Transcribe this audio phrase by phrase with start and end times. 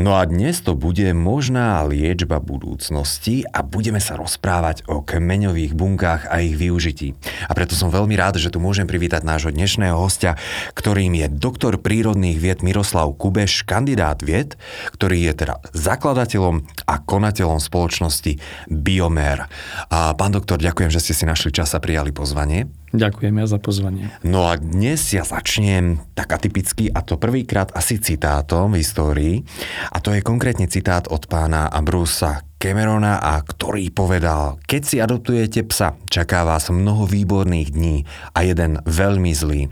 [0.00, 6.24] No a dnes to bude možná liečba budúcnosti a budeme sa rozprávať o kmeňových bunkách
[6.32, 7.12] a ich využití.
[7.44, 10.40] A preto som veľmi rád, že tu môžem privítať nášho dnešného hostia,
[10.72, 14.56] ktorým je doktor prírodných vied Miroslav Kubeš, kandidát vied,
[14.96, 18.40] ktorý je teda zakladateľom a konateľom spoločnosti
[18.72, 19.52] Biomer.
[19.92, 22.72] A pán doktor, ďakujem, že ste si našli čas a prijali pozvanie.
[22.90, 24.10] Ďakujem ja za pozvanie.
[24.26, 29.34] No a dnes ja začnem tak atypicky a to prvýkrát asi citátom v histórii
[29.94, 35.64] a to je konkrétne citát od pána Brusa Camerona a ktorý povedal, keď si adoptujete
[35.70, 39.70] psa, čaká vás mnoho výborných dní a jeden veľmi zlý.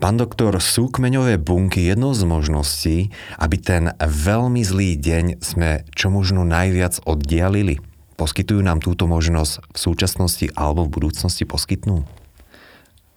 [0.00, 2.98] Pán doktor, sú kmeňové bunky jednou z možností,
[3.36, 7.78] aby ten veľmi zlý deň sme čo možno najviac oddialili?
[8.16, 12.23] Poskytujú nám túto možnosť v súčasnosti alebo v budúcnosti poskytnú?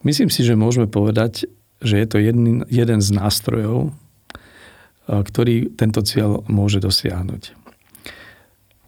[0.06, 1.50] Myslím si, že môžeme povedať,
[1.82, 3.94] že je to jeden, jeden z nástrojov,
[5.08, 7.54] ktorý tento cieľ môže dosiahnuť.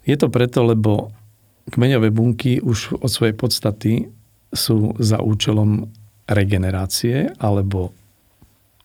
[0.04, 1.14] Je to preto, lebo
[1.70, 3.92] kmeňové bunky už od svojej podstaty
[4.50, 5.86] sú za účelom
[6.26, 7.94] regenerácie alebo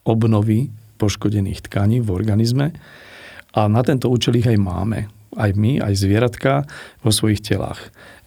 [0.06, 0.70] obnovy
[1.02, 2.74] poškodených tkaní v organizme
[3.58, 6.68] a na tento účel ich aj máme aj my, aj zvieratka
[7.04, 7.80] vo svojich telách.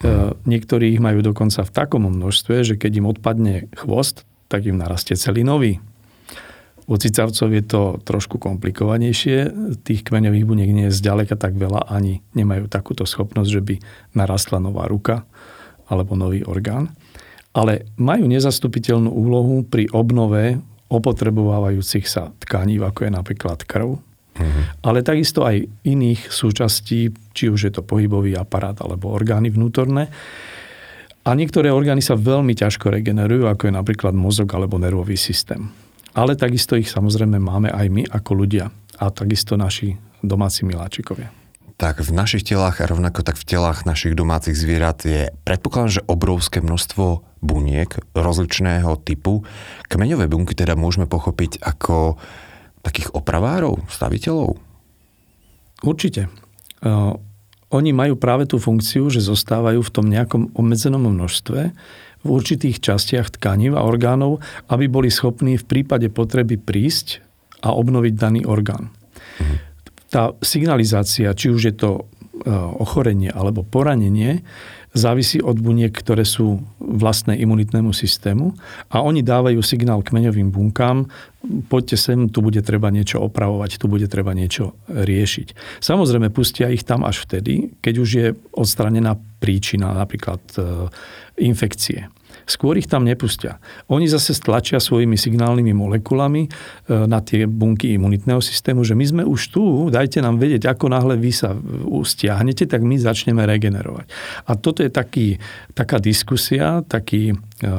[0.04, 4.80] E, niektorí ich majú dokonca v takom množstve, že keď im odpadne chvost, tak im
[4.80, 5.80] narastie celý nový.
[6.88, 9.52] U cicavcov je to trošku komplikovanejšie.
[9.84, 13.74] Tých kmeňových buniek nie je zďaleka tak veľa, ani nemajú takúto schopnosť, že by
[14.16, 15.28] narastla nová ruka
[15.92, 16.96] alebo nový orgán.
[17.52, 24.00] Ale majú nezastupiteľnú úlohu pri obnove opotrebovávajúcich sa tkaní, ako je napríklad krv,
[24.38, 24.62] Uh-huh.
[24.86, 30.06] Ale takisto aj iných súčastí, či už je to pohybový aparát alebo orgány vnútorné.
[31.26, 35.68] A niektoré orgány sa veľmi ťažko regenerujú, ako je napríklad mozog alebo nervový systém.
[36.16, 39.92] Ale takisto ich samozrejme máme aj my ako ľudia a takisto naši
[40.24, 41.28] domáci miláčikovia.
[41.78, 46.06] Tak v našich telách a rovnako tak v telách našich domácich zvierat je predpokladám, že
[46.10, 49.46] obrovské množstvo buniek rozličného typu.
[49.86, 52.18] Kmeňové bunky teda môžeme pochopiť ako
[52.82, 54.58] takých opravárov, staviteľov?
[55.82, 56.26] Určite.
[56.82, 57.14] Uh,
[57.68, 61.60] oni majú práve tú funkciu, že zostávajú v tom nejakom obmedzenom množstve
[62.18, 67.22] v určitých častiach tkaní a orgánov, aby boli schopní v prípade potreby prísť
[67.62, 68.90] a obnoviť daný orgán.
[69.38, 69.56] Mhm.
[70.08, 71.90] Tá signalizácia, či už je to
[72.78, 74.46] ochorenie alebo poranenie,
[74.96, 78.56] závisí od buniek, ktoré sú vlastné imunitnému systému
[78.88, 81.08] a oni dávajú signál kmeňovým bunkám,
[81.68, 85.80] poďte sem, tu bude treba niečo opravovať, tu bude treba niečo riešiť.
[85.84, 88.26] Samozrejme, pustia ich tam až vtedy, keď už je
[88.56, 90.88] odstranená príčina, napríklad e,
[91.40, 92.10] infekcie
[92.48, 93.60] skôr ich tam nepustia.
[93.92, 96.50] Oni zase stlačia svojimi signálnymi molekulami e,
[97.04, 101.20] na tie bunky imunitného systému, že my sme už tu, dajte nám vedieť, ako náhle
[101.20, 101.52] vy sa
[102.08, 104.08] stiahnete, tak my začneme regenerovať.
[104.48, 105.36] A toto je taký,
[105.76, 107.72] taká diskusia, taký, e,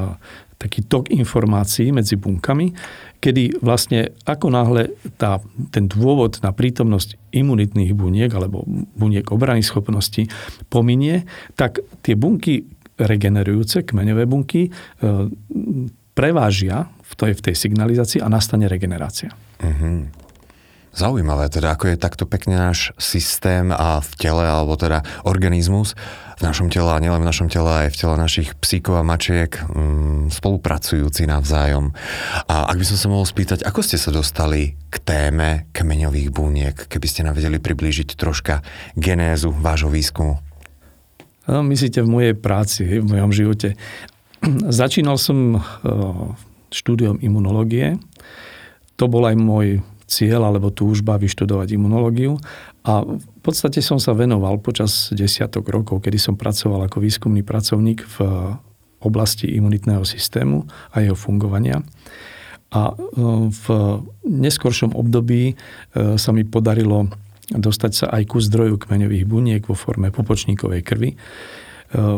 [0.62, 2.76] taký tok informácií medzi bunkami,
[3.20, 5.44] kedy vlastne ako náhle tá,
[5.76, 8.64] ten dôvod na prítomnosť imunitných buniek alebo
[8.96, 10.28] buniek obrany schopnosti
[10.72, 11.28] pominie,
[11.60, 12.64] tak tie bunky
[13.00, 14.72] regenerujúce kmeňové bunky e,
[16.14, 19.32] prevážia v tej, v tej signalizácii a nastane regenerácia.
[19.64, 20.12] Uh-huh.
[20.90, 25.94] Zaujímavé, teda ako je takto pekne náš systém a v tele, alebo teda organizmus
[26.40, 29.54] v našom tele a nielen v našom tele, aj v tele našich psíkov a mačiek
[29.70, 31.94] um, spolupracujúci navzájom.
[32.50, 36.76] A ak by som sa mohol spýtať, ako ste sa dostali k téme kmeňových buniek,
[36.90, 38.66] keby ste nám vedeli priblížiť troška
[38.98, 40.49] genézu vášho výskumu?
[41.50, 43.74] No, myslíte v mojej práci, v mojom živote.
[44.70, 45.62] Začínal som eh,
[46.70, 47.98] štúdiom imunológie.
[49.02, 49.68] To bol aj môj
[50.06, 52.38] cieľ alebo túžba vyštudovať imunológiu.
[52.86, 58.06] A v podstate som sa venoval počas desiatok rokov, kedy som pracoval ako výskumný pracovník
[58.06, 58.18] v
[59.02, 61.82] oblasti imunitného systému a jeho fungovania.
[62.70, 63.02] A eh,
[63.50, 63.66] v
[64.30, 65.58] neskoršom období
[65.98, 67.10] sa mi podarilo
[67.54, 71.18] dostať sa aj ku zdroju kmeňových buniek vo forme pupočníkovej krvi.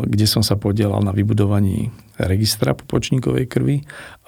[0.03, 3.77] kde som sa podielal na vybudovaní registra pupočníkovej krvi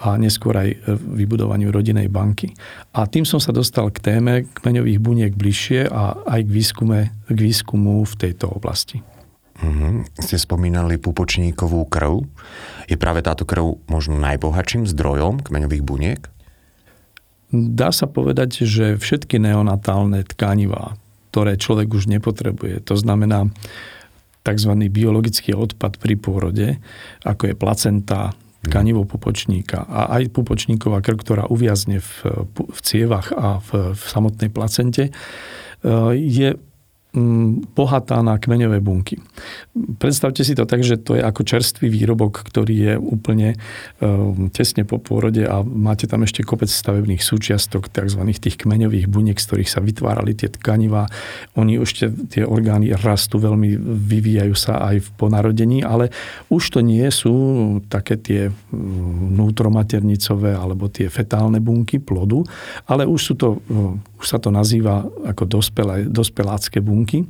[0.00, 2.56] a neskôr aj vybudovaniu rodinej banky.
[2.96, 6.98] A tým som sa dostal k téme kmeňových buniek bližšie a aj k, výskume,
[7.28, 9.04] k výskumu v tejto oblasti.
[9.60, 10.18] Mm-hmm.
[10.18, 12.24] Ste spomínali pupočníkovú krv.
[12.88, 16.20] Je práve táto krv možno najbohatším zdrojom kmeňových buniek?
[17.54, 20.98] Dá sa povedať, že všetky neonatálne tkanivá,
[21.30, 23.46] ktoré človek už nepotrebuje, to znamená
[24.42, 24.72] tzv.
[24.90, 26.68] biologický odpad pri pôrode,
[27.22, 28.34] ako je placenta,
[28.64, 34.48] tkanivo pupočníka a aj pupočníková krv, ktorá uviazne v, v cievach a v, v samotnej
[34.48, 35.12] placente,
[36.16, 36.73] je Mm,
[37.74, 39.22] bohatá na kmeňové bunky.
[40.02, 43.54] Predstavte si to tak, že to je ako čerstvý výrobok, ktorý je úplne
[44.02, 48.18] um, tesne po pôrode a máte tam ešte kopec stavebných súčiastok, tzv.
[48.34, 51.06] tých kmeňových buniek, z ktorých sa vytvárali tie tkanivá.
[51.54, 51.90] Oni už
[52.34, 56.10] tie, orgány rastú veľmi, vyvíjajú sa aj v ponarodení, ale
[56.50, 57.34] už to nie sú
[57.86, 62.42] také tie vnútromaternicové alebo tie fetálne bunky plodu,
[62.90, 63.62] ale už sú to,
[64.24, 67.28] už sa to nazýva ako dospelé, dospelácké bunky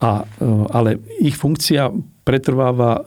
[0.00, 1.92] a, e, ale ich funkcia
[2.24, 3.00] pretrváva e,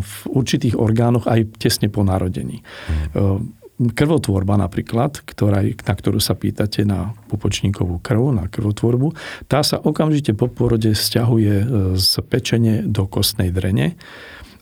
[0.00, 2.64] v určitých orgánoch aj tesne po narodení.
[3.12, 3.52] Mm.
[3.76, 9.12] Krvotvorba napríklad, ktorá, na ktorú sa pýtate na pupočníkovú krv, na krvotvorbu,
[9.52, 11.54] tá sa okamžite po pôrode stiahuje
[11.92, 14.00] z pečene do kostnej drene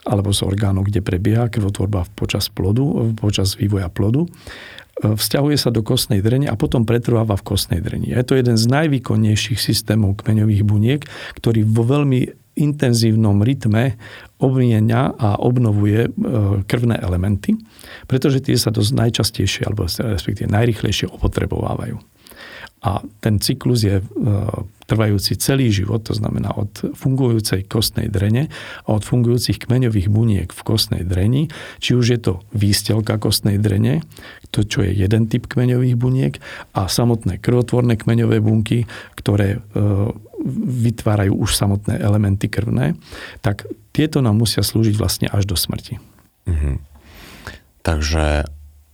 [0.03, 4.27] alebo z orgánov, kde prebieha krvotvorba počas plodu, počas vývoja plodu
[5.03, 8.15] vzťahuje sa do kostnej drene a potom pretrváva v kostnej dreni.
[8.15, 11.03] Je to jeden z najvýkonnejších systémov kmeňových buniek,
[11.39, 13.99] ktorý vo veľmi intenzívnom rytme
[14.39, 16.11] obmienia a obnovuje e,
[16.71, 17.59] krvné elementy,
[18.07, 21.99] pretože tie sa dosť najčastejšie alebo respektíve najrychlejšie opotrebovávajú.
[22.85, 24.05] A ten cyklus je e,
[24.85, 28.53] trvajúci celý život, to znamená od fungujúcej kostnej drene
[28.85, 31.49] a od fungujúcich kmeňových buniek v kostnej dreni,
[31.81, 34.05] či už je to výstelka kostnej drene,
[34.53, 36.35] to čo je jeden typ kmeňových buniek
[36.77, 38.85] a samotné krvotvorné kmeňové bunky,
[39.17, 39.59] ktoré e,
[40.85, 42.95] vytvárajú už samotné elementy krvné,
[43.41, 43.65] tak
[43.97, 45.97] tieto nám musia slúžiť vlastne až do smrti.
[46.45, 46.77] Mm-hmm.
[47.85, 48.49] Takže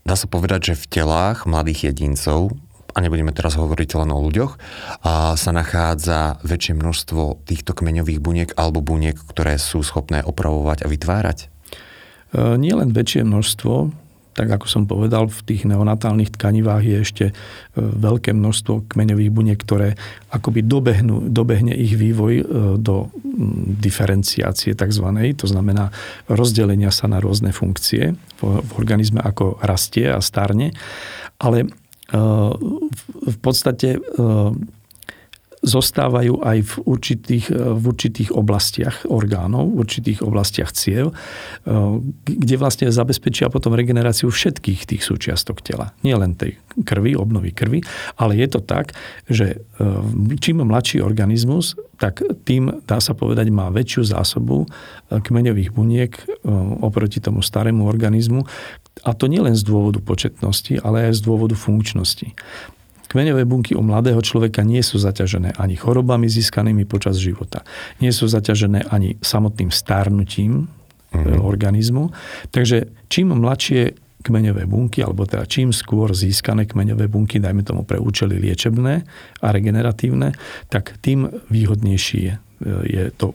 [0.06, 2.54] dá sa povedať, že v telách mladých jedincov
[3.00, 4.60] a nebudeme teraz hovoriť len o ľuďoch,
[5.00, 10.90] a sa nachádza väčšie množstvo týchto kmeňových buniek alebo buniek, ktoré sú schopné opravovať a
[10.92, 11.38] vytvárať?
[11.40, 11.48] E,
[12.60, 13.96] nie len väčšie množstvo,
[14.36, 17.34] tak ako som povedal, v tých neonatálnych tkanivách je ešte e,
[17.80, 19.96] veľké množstvo kmeňových buniek, ktoré
[20.28, 22.44] akoby dobehnú, dobehne ich vývoj e,
[22.76, 23.08] do
[23.80, 25.06] diferenciácie tzv.
[25.40, 25.88] To znamená
[26.28, 30.76] rozdelenia sa na rôzne funkcie v, organizme, ako rastie a starne.
[31.40, 31.72] Ale
[32.10, 34.00] v podstate e,
[35.60, 41.14] zostávajú aj v určitých, e, v určitých oblastiach orgánov, v určitých oblastiach ciev, e,
[42.26, 45.94] kde vlastne zabezpečia potom regeneráciu všetkých tých súčiastok tela.
[46.02, 47.84] Nie len tej krvi, obnovy krvi,
[48.18, 48.94] ale je to tak,
[49.26, 49.58] že
[50.38, 54.64] čím mladší organizmus, tak tým, dá sa povedať, má väčšiu zásobu
[55.10, 56.14] kmeňových buniek
[56.80, 58.46] oproti tomu starému organizmu,
[59.04, 62.36] a to nielen z dôvodu početnosti, ale aj z dôvodu funkčnosti.
[63.10, 67.66] Kmeňové bunky u mladého človeka nie sú zaťažené ani chorobami získanými počas života.
[67.98, 70.70] Nie sú zaťažené ani samotným starnutím
[71.10, 71.42] mm-hmm.
[71.42, 72.14] organizmu.
[72.54, 77.98] Takže čím mladšie kmeňové bunky, alebo teda čím skôr získané kmeňové bunky, dajme tomu pre
[77.98, 79.02] účely liečebné
[79.42, 80.36] a regeneratívne,
[80.68, 82.38] tak tým výhodnejšie
[82.84, 83.32] je to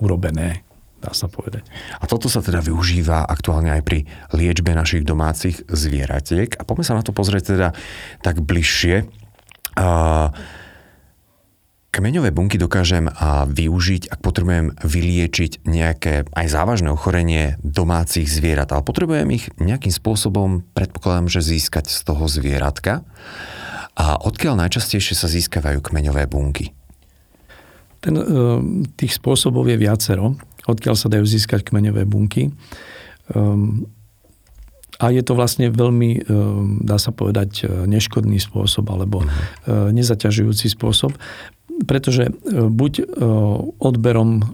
[0.00, 0.64] urobené
[1.02, 1.66] dá sa povedať.
[1.98, 3.98] A toto sa teda využíva aktuálne aj pri
[4.30, 6.54] liečbe našich domácich zvieratiek.
[6.54, 7.68] A poďme sa na to pozrieť teda
[8.22, 9.10] tak bližšie.
[11.92, 13.04] Kmeňové bunky dokážem
[13.52, 20.64] využiť, ak potrebujem vyliečiť nejaké aj závažné ochorenie domácich zvierat, ale potrebujem ich nejakým spôsobom,
[20.72, 23.04] predpokladám, že získať z toho zvieratka.
[23.92, 26.72] A odkiaľ najčastejšie sa získavajú kmeňové bunky?
[28.00, 28.24] Ten, e,
[28.96, 32.54] tých spôsobov je viacero odkiaľ sa dajú získať kmeňové bunky.
[33.32, 33.86] Um,
[35.02, 40.70] a je to vlastne veľmi, um, dá sa povedať, e, neškodný spôsob alebo uh, nezaťažujúci
[40.78, 41.18] spôsob,
[41.90, 43.10] pretože uh, buď
[43.82, 44.46] odberom,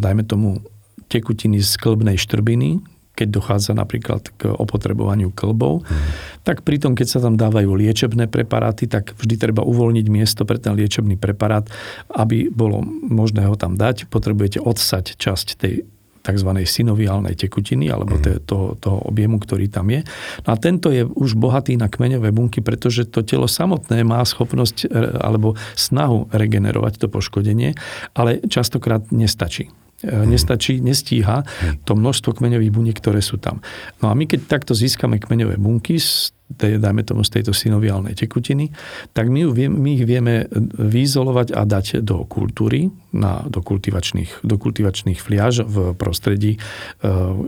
[0.00, 0.64] dajme tomu,
[1.12, 2.80] tekutiny z klbnej štrbiny,
[3.12, 5.94] keď dochádza napríklad k opotrebovaniu klbov, mm.
[6.48, 10.72] tak pritom, keď sa tam dávajú liečebné preparáty, tak vždy treba uvoľniť miesto pre ten
[10.72, 11.68] liečebný preparát,
[12.08, 14.08] aby bolo možné ho tam dať.
[14.08, 15.84] Potrebujete odsať časť tej
[16.22, 16.50] tzv.
[16.62, 18.46] synoviálnej tekutiny alebo mhm.
[18.46, 20.06] toho, toho objemu, ktorý tam je.
[20.46, 24.88] No a tento je už bohatý na kmeňové bunky, pretože to telo samotné má schopnosť
[25.18, 27.74] alebo snahu regenerovať to poškodenie,
[28.14, 29.68] ale častokrát nestačí.
[30.04, 31.46] Nestačí, nestíha
[31.86, 33.62] to množstvo kmeňových buniek, ktoré sú tam.
[34.02, 38.12] No a my keď takto získame kmeňové bunky z tej, dajme tomu z tejto synoviálnej
[38.12, 38.70] tekutiny,
[39.16, 45.20] tak my, my ich vieme vyizolovať a dať do kultúry, na, do, kultivačných, do kultivačných
[45.20, 46.58] fliaž v prostredí e,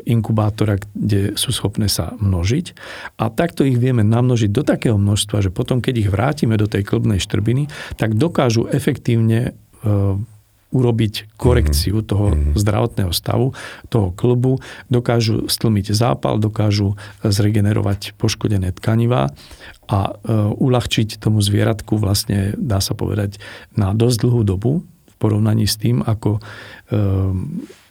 [0.09, 2.67] inkubátora, kde sú schopné sa množiť.
[3.21, 6.85] A takto ich vieme namnožiť do takého množstva, že potom, keď ich vrátime do tej
[6.85, 9.53] klbnej štrbiny, tak dokážu efektívne
[9.85, 10.21] e,
[10.75, 12.05] urobiť korekciu mhm.
[12.05, 12.59] toho mhm.
[12.59, 13.55] zdravotného stavu,
[13.89, 14.59] toho klbu,
[14.91, 19.31] dokážu stlmiť zápal, dokážu zregenerovať poškodené tkanivá
[19.89, 20.13] a e,
[20.53, 23.39] uľahčiť tomu zvieratku vlastne, dá sa povedať,
[23.77, 27.01] na dosť dlhú dobu v porovnaní s tým, ako e,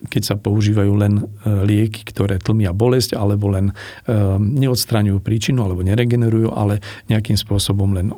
[0.09, 1.23] keď sa používajú len e,
[1.63, 3.71] lieky, ktoré tlmia bolesť alebo len
[4.41, 8.11] neodstraňujú príčinu alebo neregenerujú, ale nejakým spôsobom len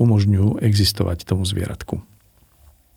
[0.00, 2.09] umožňujú existovať tomu zvieratku.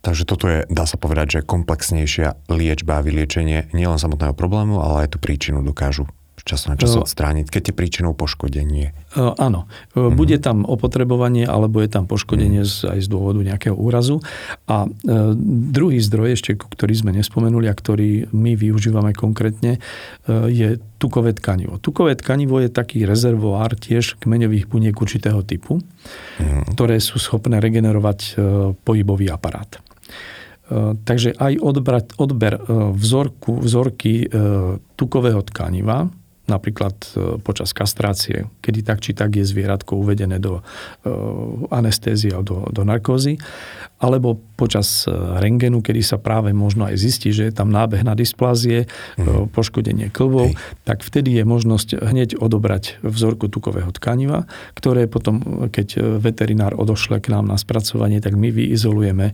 [0.03, 5.07] Takže toto je, dá sa povedať, že komplexnejšia liečba a vyliečenie nielen samotného problému, ale
[5.07, 6.11] aj tú príčinu dokážu
[6.43, 8.91] času na čas odstrániť, keď je príčinou poškodenie.
[9.15, 9.71] Uh, áno.
[9.95, 10.15] Uh, mm-hmm.
[10.19, 12.91] Bude tam opotrebovanie, alebo je tam poškodenie mm-hmm.
[12.93, 14.19] aj z dôvodu nejakého úrazu.
[14.67, 14.91] A uh,
[15.71, 21.79] druhý zdroj, ešte ktorý sme nespomenuli a ktorý my využívame konkrétne, uh, je tukové tkanivo.
[21.79, 26.75] Tukové tkanivo je taký rezervoár tiež kmeňových buniek určitého typu, mm-hmm.
[26.75, 28.35] ktoré sú schopné regenerovať uh,
[28.83, 29.79] pohybový aparát.
[30.63, 32.61] E, takže aj odbrať, odber e,
[32.95, 34.27] vzorku, vzorky e,
[34.95, 36.07] tukového tkaniva,
[36.43, 37.07] napríklad
[37.47, 40.59] počas kastrácie, kedy tak či tak je zvieratko uvedené do
[41.71, 43.39] anestézie alebo do, do narkózy,
[44.03, 45.07] alebo počas
[45.39, 49.55] rengenu, kedy sa práve možno aj zistí, že je tam nábeh na dysplázie, mm.
[49.55, 50.59] poškodenie klbov, Hej.
[50.83, 54.43] tak vtedy je možnosť hneď odobrať vzorku tukového tkaniva,
[54.75, 59.31] ktoré potom, keď veterinár odošle k nám na spracovanie, tak my vyizolujeme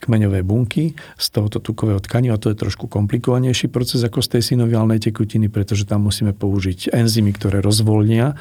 [0.00, 2.40] kmeňové bunky z tohoto tukového tkaniva.
[2.40, 7.36] To je trošku komplikovanejší proces ako z tej synoviálnej tekutiny, pretože tam musíme použiť enzymy,
[7.36, 8.34] ktoré rozvoľnia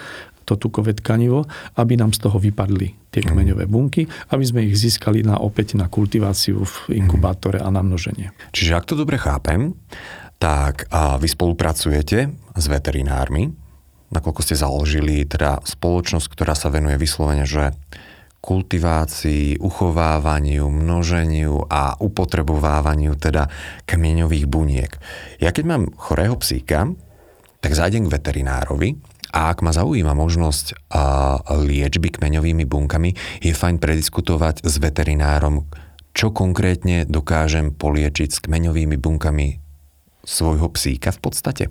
[0.49, 1.45] to tukové tkanivo,
[1.77, 3.29] aby nám z toho vypadli tie mhm.
[3.29, 8.33] kmeňové bunky, aby sme ich získali na, opäť na kultiváciu v inkubátore a na množenie.
[8.49, 9.77] Čiže ak to dobre chápem,
[10.41, 13.51] tak a vy spolupracujete s veterinármi,
[14.09, 17.75] nakoľko ste založili teda spoločnosť, ktorá sa venuje vyslovene, že
[18.39, 23.51] kultivácii, uchovávaniu, množeniu a upotrebovávaniu teda
[23.83, 24.91] kmieňových buniek.
[25.43, 26.87] Ja keď mám chorého psíka,
[27.59, 28.95] tak zájdem k veterinárovi
[29.35, 30.89] a ak ma zaujíma možnosť
[31.51, 35.67] liečby kmeňovými bunkami, je fajn prediskutovať s veterinárom,
[36.15, 39.61] čo konkrétne dokážem poliečiť s kmeňovými bunkami
[40.25, 41.63] svojho psíka v podstate.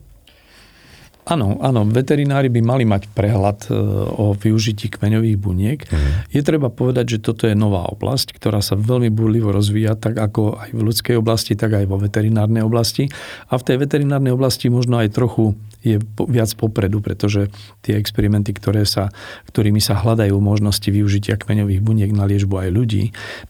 [1.28, 3.76] Áno, áno, veterinári by mali mať prehľad e,
[4.16, 5.80] o využití kmeňových buniek.
[5.84, 6.32] Mm.
[6.32, 10.56] Je treba povedať, že toto je nová oblasť, ktorá sa veľmi burlivo rozvíja, tak ako
[10.56, 13.12] aj v ľudskej oblasti, tak aj vo veterinárnej oblasti.
[13.52, 17.48] A v tej veterinárnej oblasti možno aj trochu je viac popredu, pretože
[17.86, 19.14] tie experimenty, ktoré sa,
[19.50, 23.04] ktorými sa hľadajú možnosti využitia kmeňových buniek na liečbu aj ľudí,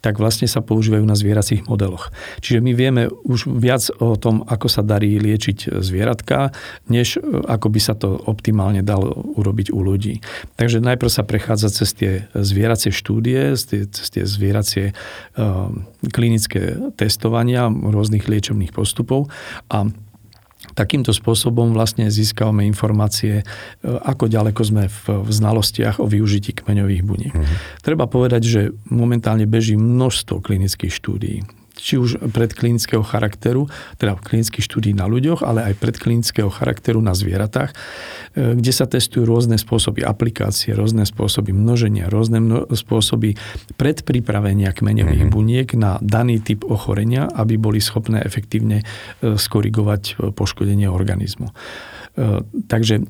[0.05, 2.13] tak vlastne sa používajú na zvieracích modeloch.
[2.45, 6.53] Čiže my vieme už viac o tom, ako sa darí liečiť zvieratka,
[6.93, 10.21] než e, ako by sa to optimálne dalo urobiť u ľudí.
[10.61, 15.71] Takže najprv sa prechádza cez tie zvieracie štúdie, cez tie zvieracie uh,
[16.13, 19.31] klinické testovania rôznych liečebných postupov
[19.73, 19.89] a
[20.79, 23.45] Takýmto spôsobom vlastne získavame informácie, e,
[23.83, 27.35] ako ďaleko sme v, znalostiach o využití kmeňových buniek.
[27.35, 27.83] Mm-hmm.
[27.83, 31.43] Treba povedať, že momentálne beží množstvo klinických štúdií
[31.79, 37.71] či už predklinického charakteru, teda klinických štúdí na ľuďoch, ale aj predklinického charakteru na zvieratách,
[37.73, 37.77] e,
[38.59, 43.39] kde sa testujú rôzne spôsoby aplikácie, rôzne spôsoby množenia, rôzne mno- spôsoby
[43.79, 45.39] predpripravenia kmeňových mm-hmm.
[45.39, 48.83] buniek na daný typ ochorenia, aby boli schopné efektívne
[49.23, 51.55] e, skorigovať e, poškodenie organizmu.
[52.67, 53.07] Takže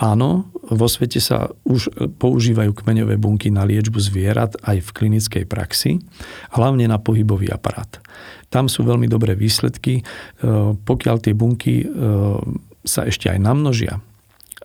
[0.00, 0.30] áno,
[0.64, 6.00] vo svete sa už používajú kmeňové bunky na liečbu zvierat aj v klinickej praxi,
[6.56, 8.00] hlavne na pohybový aparát.
[8.48, 10.00] Tam sú veľmi dobré výsledky,
[10.88, 11.84] pokiaľ tie bunky
[12.80, 14.00] sa ešte aj namnožia,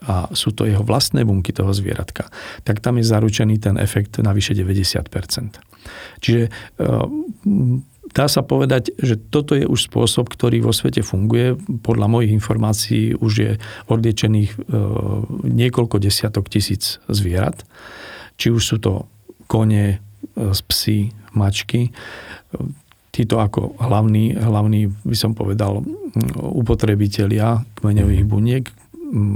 [0.04, 2.28] a sú to jeho vlastné bunky toho zvieratka,
[2.68, 5.00] tak tam je zaručený ten efekt na vyše 90%.
[6.20, 6.52] Čiže
[8.12, 11.56] dá sa povedať, že toto je už spôsob, ktorý vo svete funguje.
[11.82, 13.52] Podľa mojich informácií už je
[13.88, 14.58] odliečených e,
[15.48, 17.64] niekoľko desiatok tisíc zvierat.
[18.36, 19.08] Či už sú to
[19.48, 19.98] kone, e,
[20.68, 21.96] psy, mačky.
[23.14, 25.86] Títo ako hlavní, hlavní, by som povedal,
[26.38, 28.66] upotrebitelia kmeňových buniek,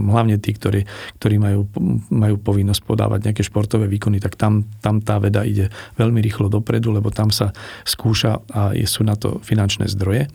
[0.09, 0.83] hlavne tí, ktorí,
[1.21, 1.69] ktorí majú,
[2.09, 5.69] majú povinnosť podávať nejaké športové výkony, tak tam, tam tá veda ide
[6.01, 7.53] veľmi rýchlo dopredu, lebo tam sa
[7.85, 10.27] skúša a sú na to finančné zdroje.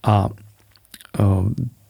[0.00, 0.32] A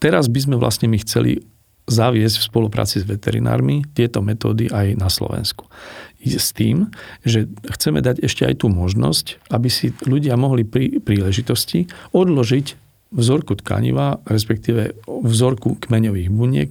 [0.02, 1.47] teraz by sme vlastne my chceli
[1.90, 5.66] zaviesť v spolupráci s veterinármi tieto metódy aj na Slovensku.
[6.23, 6.92] S tým,
[7.26, 12.78] že chceme dať ešte aj tú možnosť, aby si ľudia mohli pri príležitosti odložiť
[13.11, 16.71] vzorku tkaniva, respektíve vzorku kmeňových buniek,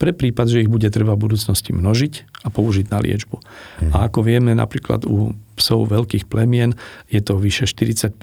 [0.00, 3.36] pre prípad, že ich bude treba v budúcnosti množiť a použiť na liečbu.
[3.36, 3.90] Hmm.
[3.92, 6.72] A ako vieme, napríklad u psov veľkých plemien
[7.12, 8.16] je to vyše 45%,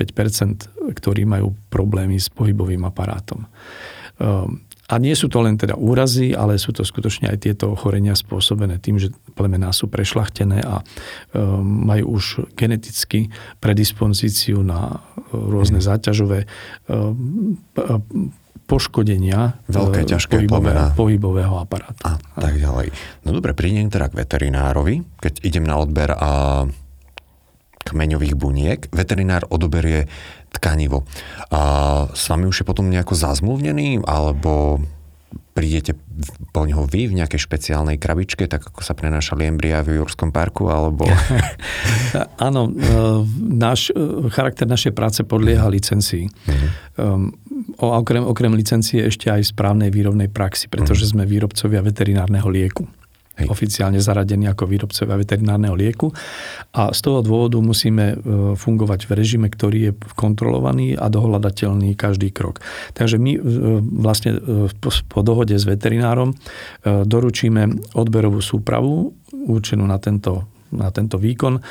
[0.97, 3.45] ktorí majú problémy s pohybovým aparátom.
[4.17, 8.15] Um, a nie sú to len teda úrazy, ale sú to skutočne aj tieto ochorenia
[8.15, 13.27] spôsobené tým, že plemená sú prešlachtené a um, majú už geneticky
[13.59, 15.85] predispozíciu na uh, rôzne mhm.
[15.91, 16.39] záťažové
[16.87, 17.59] um,
[18.67, 21.99] poškodenia Veľké, uh, ťažké pohybového, pohybového aparátu.
[22.07, 22.87] A tak ďalej.
[23.27, 26.63] No dobre, prídem teda k veterinárovi, keď idem na odber a
[27.87, 30.11] kmeňových buniek, veterinár odoberie
[30.51, 31.07] tkanivo.
[31.51, 31.61] A
[32.11, 34.83] s vami už je potom nejako zazmluvnený, alebo
[35.57, 35.97] prídete
[36.53, 40.69] po neho vy v nejakej špeciálnej krabičke, tak ako sa prenášali embria v Jurskom parku,
[40.69, 41.09] alebo...
[42.47, 42.93] Áno, e,
[43.41, 46.29] náš, e, charakter našej práce podlieha licencii.
[46.29, 46.69] Uh-huh.
[47.01, 47.33] Um,
[47.81, 51.25] okrem, okrem licencie ešte aj správnej výrobnej praxi, pretože uh-huh.
[51.25, 52.85] sme výrobcovia veterinárneho lieku.
[53.37, 53.53] Hej.
[53.53, 56.09] oficiálne zaradení ako výrobcovia veterinárneho lieku.
[56.73, 58.15] A z toho dôvodu musíme e,
[58.57, 62.65] fungovať v režime, ktorý je kontrolovaný a dohľadateľný každý krok.
[62.97, 63.39] Takže my e,
[64.01, 64.73] vlastne e,
[65.05, 66.33] po dohode s veterinárom
[66.85, 69.13] doručíme odberovú súpravu
[69.45, 71.63] určenú na tento na tento výkon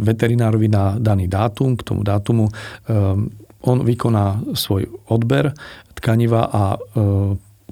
[0.00, 2.48] veterinárovi na daný dátum, k tomu dátumu
[3.60, 5.52] on vykoná svoj odber
[5.92, 6.80] tkaniva a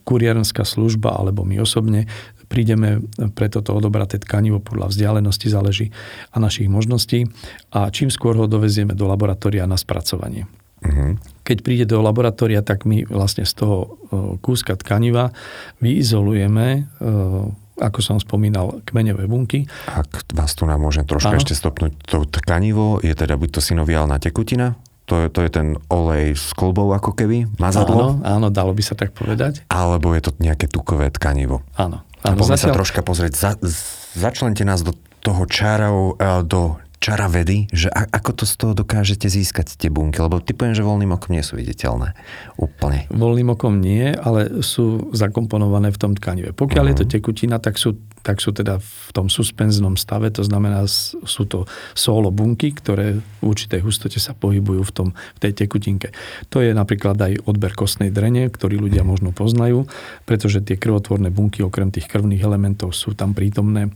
[0.07, 2.07] kuriérenská služba alebo my osobne
[2.47, 3.03] prídeme
[3.35, 5.87] pre toto odobraté tkanivo podľa vzdialenosti záleží
[6.33, 7.27] a našich možností
[7.75, 10.49] a čím skôr ho dovezieme do laboratória na spracovanie.
[10.85, 11.17] Uh-huh.
[11.43, 13.87] Keď príde do laboratória, tak my vlastne z toho e,
[14.45, 15.33] kúska tkaniva
[15.81, 16.81] vyizolujeme e,
[17.77, 19.69] ako som spomínal, kmeňové bunky.
[19.85, 21.41] Ak vás tu nám môžem troška ano.
[21.41, 25.79] ešte stopnúť, to tkanivo je teda buď to synoviálna tekutina, to je, to je ten
[25.87, 28.19] olej s kolbou ako keby, mazadlo?
[28.19, 29.63] Áno, áno, dalo by sa tak povedať.
[29.71, 31.63] Alebo je to nejaké tukové tkanivo?
[31.79, 32.03] Áno.
[32.27, 32.75] Áno a poďme zatiaľ...
[32.75, 33.33] sa troška pozrieť.
[33.39, 33.51] Za,
[34.19, 38.73] začlente nás do toho čarov, e, do čara vedy, že a, ako to z toho
[38.73, 42.17] dokážete získať tie bunky, lebo typujem, že voľným okom nie sú viditeľné
[42.57, 43.07] úplne.
[43.13, 46.57] Voľným okom nie, ale sú zakomponované v tom tkanive.
[46.57, 46.99] Pokiaľ uh-huh.
[46.99, 51.47] je to tekutina, tak sú tak sú teda v tom suspenznom stave, to znamená, sú
[51.47, 56.11] to solo bunky, ktoré v určitej hustote sa pohybujú v, tom, v tej tekutinke.
[56.51, 59.87] To je napríklad aj odber kostnej drene, ktorý ľudia možno poznajú,
[60.27, 63.95] pretože tie krvotvorné bunky okrem tých krvných elementov sú tam prítomné.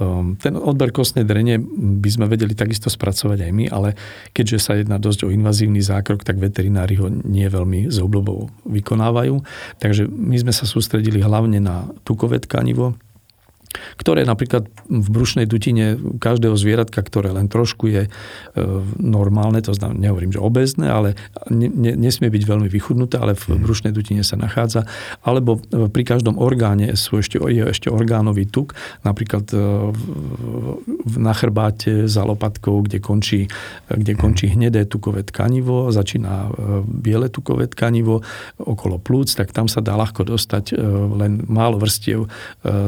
[0.00, 1.60] Ehm, ten odber kostnej drene
[2.00, 3.92] by sme vedeli takisto spracovať aj my, ale
[4.32, 9.44] keďže sa jedná dosť o invazívny zákrok, tak veterinári ho nie veľmi z obľubou vykonávajú.
[9.84, 12.96] Takže my sme sa sústredili hlavne na tukové tkanivo,
[13.96, 18.10] ktoré napríklad v brušnej dutine každého zvieratka, ktoré len trošku je e,
[19.00, 21.18] normálne, to znamená, nehovorím, že obezné, ale
[21.50, 23.62] ne, ne, nesmie byť veľmi vychudnuté, ale v mhm.
[23.62, 24.86] brušnej dutine sa nachádza,
[25.22, 29.58] alebo e, pri každom orgáne sú ešte, je ešte orgánový tuk, napríklad e,
[31.16, 33.50] na chrbáte za lopatkou, kde končí,
[33.90, 34.20] kde mhm.
[34.20, 36.50] končí hnedé tukové tkanivo, začína
[36.86, 38.22] biele tukové tkanivo
[38.60, 40.76] okolo plúc, tak tam sa dá ľahko dostať
[41.16, 42.28] len málo vrstiev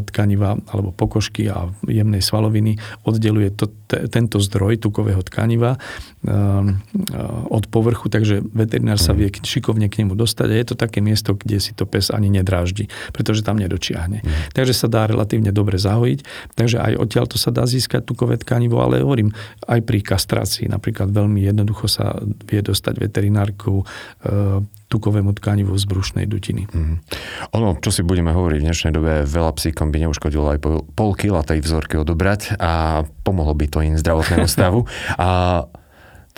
[0.09, 5.76] tkaniva alebo pokožky a jemnej svaloviny oddeluje to, te, tento zdroj tukového tkaniva
[6.22, 6.78] um,
[7.50, 11.34] od povrchu, takže veterinár sa vie šikovne k nemu dostať a je to také miesto,
[11.34, 14.22] kde si to pes ani nedráždi, pretože tam nedočiahne.
[14.22, 14.54] Mm.
[14.54, 16.22] Takže sa dá relatívne dobre zahojiť,
[16.54, 19.34] takže aj odtiaľ to sa dá získať tukové tkanivo, ale hovorím,
[19.66, 22.14] aj pri kastrácii napríklad veľmi jednoducho sa
[22.46, 26.64] vie dostať veterinárkou uh, tukovému tkanivu z brušnej dutiny.
[26.72, 26.96] Mm.
[27.53, 31.12] Ono, čo si budeme hovoriť v dnešnej dobe, veľa psíkom by neuškodilo aj pol, pol
[31.12, 34.88] kila tej vzorky odobrať a pomohlo by to im zdravotnému stavu.
[35.20, 35.62] A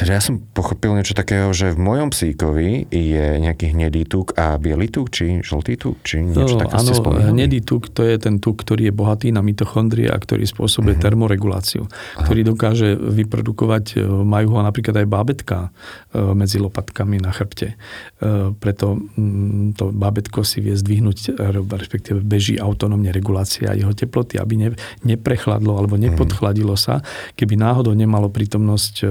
[0.00, 4.56] teda ja som pochopil niečo takého, že v mojom psíkovi je nejaký hnedý tuk a
[4.56, 7.36] biely tuk, či žltý tuk, či niečo no, také áno, ste spomenuli.
[7.36, 11.04] hnedý tuk to je ten tuk, ktorý je bohatý na mitochondrie a ktorý spôsobuje uh-huh.
[11.04, 12.24] termoreguláciu, Aha.
[12.24, 17.76] ktorý dokáže vyprodukovať, e, majú ho napríklad aj bábetka e, medzi lopatkami na chrbte.
[17.76, 21.36] E, preto mm, to bábetko si vie zdvihnúť,
[21.68, 24.68] respektíve beží autonómne regulácia jeho teploty, aby ne,
[25.04, 27.04] neprechladlo alebo nepodchladilo sa.
[27.36, 29.04] Keby náhodou nemalo prítomnosť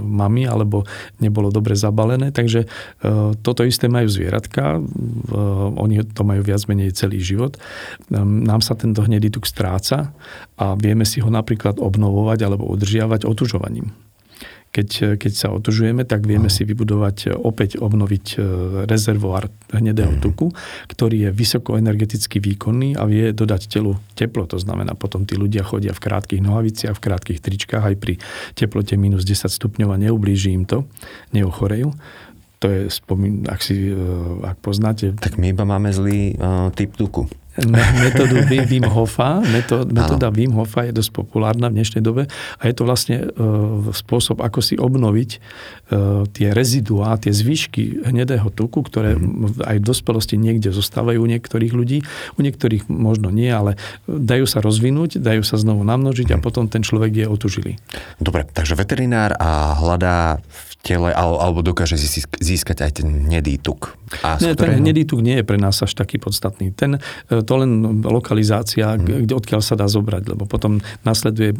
[0.00, 0.84] mami alebo
[1.20, 2.32] nebolo dobre zabalené.
[2.32, 2.66] Takže e,
[3.40, 4.80] toto isté majú zvieratka,
[5.74, 7.56] oni to majú viac menej celý život.
[8.10, 10.12] Ehm, nám sa tento hnedý tuk stráca
[10.56, 13.92] a vieme si ho napríklad obnovovať alebo udržiavať otužovaním
[14.74, 18.36] keď, keď sa otužujeme, tak vieme si vybudovať, opäť obnoviť e,
[18.90, 20.50] rezervoár hnedého tuku,
[20.90, 24.50] ktorý je vysokoenergeticky výkonný a vie dodať telu teplo.
[24.50, 28.18] To znamená, potom tí ľudia chodia v krátkých nohaviciach, v krátkých tričkách aj pri
[28.58, 30.90] teplote minus 10 stupňov a neublíži im to,
[31.30, 31.94] neochorejú.
[32.58, 34.02] To je, spomín, ak si, e,
[34.42, 35.14] ak poznáte...
[35.14, 37.30] Tak my iba máme zlý uh, typ tuku
[37.62, 39.38] metódu Wim Hofa.
[39.86, 42.26] Metóda Wim Hofa je dosť populárna v dnešnej dobe
[42.58, 43.26] a je to vlastne e,
[43.94, 45.38] spôsob, ako si obnoviť e,
[46.34, 49.62] tie reziduá, tie zvyšky hnedého tuku, ktoré mm.
[49.62, 52.02] aj v dospelosti niekde zostávajú u niektorých ľudí,
[52.34, 53.78] u niektorých možno nie, ale
[54.10, 56.42] dajú sa rozvinúť, dajú sa znovu namnožiť a mhm.
[56.42, 57.72] potom ten človek je otužilý.
[58.18, 61.96] Dobre, takže veterinár a hľadá v tele, alebo dokáže
[62.44, 63.96] získať aj ten hnedý tuk.
[64.20, 64.76] A nie, ktorého...
[64.76, 66.76] ten hnedý tuk nie je pre nás až taký podstatný.
[66.76, 69.28] Ten, e, to len lokalizácia, hmm.
[69.28, 71.52] kde, odkiaľ sa dá zobrať, lebo potom nasleduje,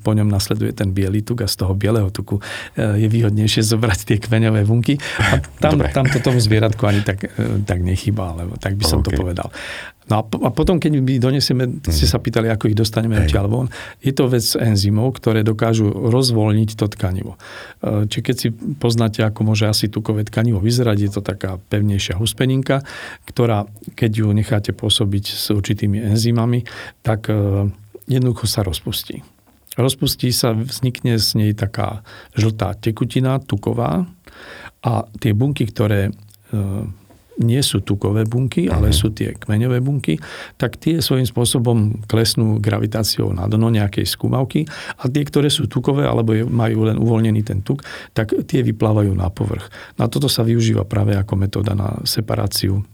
[0.00, 2.38] po ňom nasleduje ten biely tuk a z toho bieleho tuku
[2.78, 4.96] e, je výhodnejšie zobrať tie kmeňové bunky.
[5.18, 9.02] A tam, tam to tomu zvieratku ani tak, e, tak nechýba, alebo tak by som
[9.02, 9.12] okay.
[9.12, 9.48] to povedal.
[10.04, 13.66] No a potom, keď my donesieme, ste sa pýtali, ako ich dostaneme odtiaľ von,
[14.04, 17.40] je to vec enzymov, ktoré dokážu rozvoľniť to tkanivo.
[17.80, 22.20] E, či keď si poznáte, ako môže asi tukové tkanivo vyzerať, je to taká pevnejšia
[22.20, 22.84] huspeninka,
[23.24, 23.64] ktorá,
[23.96, 26.68] keď ju necháte pôsobiť s určitými enzymami,
[27.00, 27.72] tak e,
[28.04, 29.24] jednoducho sa rozpustí.
[29.80, 32.04] Rozpustí sa, vznikne z nej taká
[32.36, 34.04] žltá tekutina, tuková
[34.84, 36.12] a tie bunky, ktoré e,
[37.42, 38.96] nie sú tukové bunky, ale mhm.
[38.96, 40.20] sú tie kmeňové bunky,
[40.54, 44.66] tak tie svojím spôsobom klesnú gravitáciou na dno nejakej skúmavky
[45.00, 47.82] a tie, ktoré sú tukové alebo majú len uvoľnený ten tuk,
[48.14, 49.66] tak tie vyplávajú na povrch.
[49.98, 52.86] Na toto sa využíva práve ako metóda na separáciu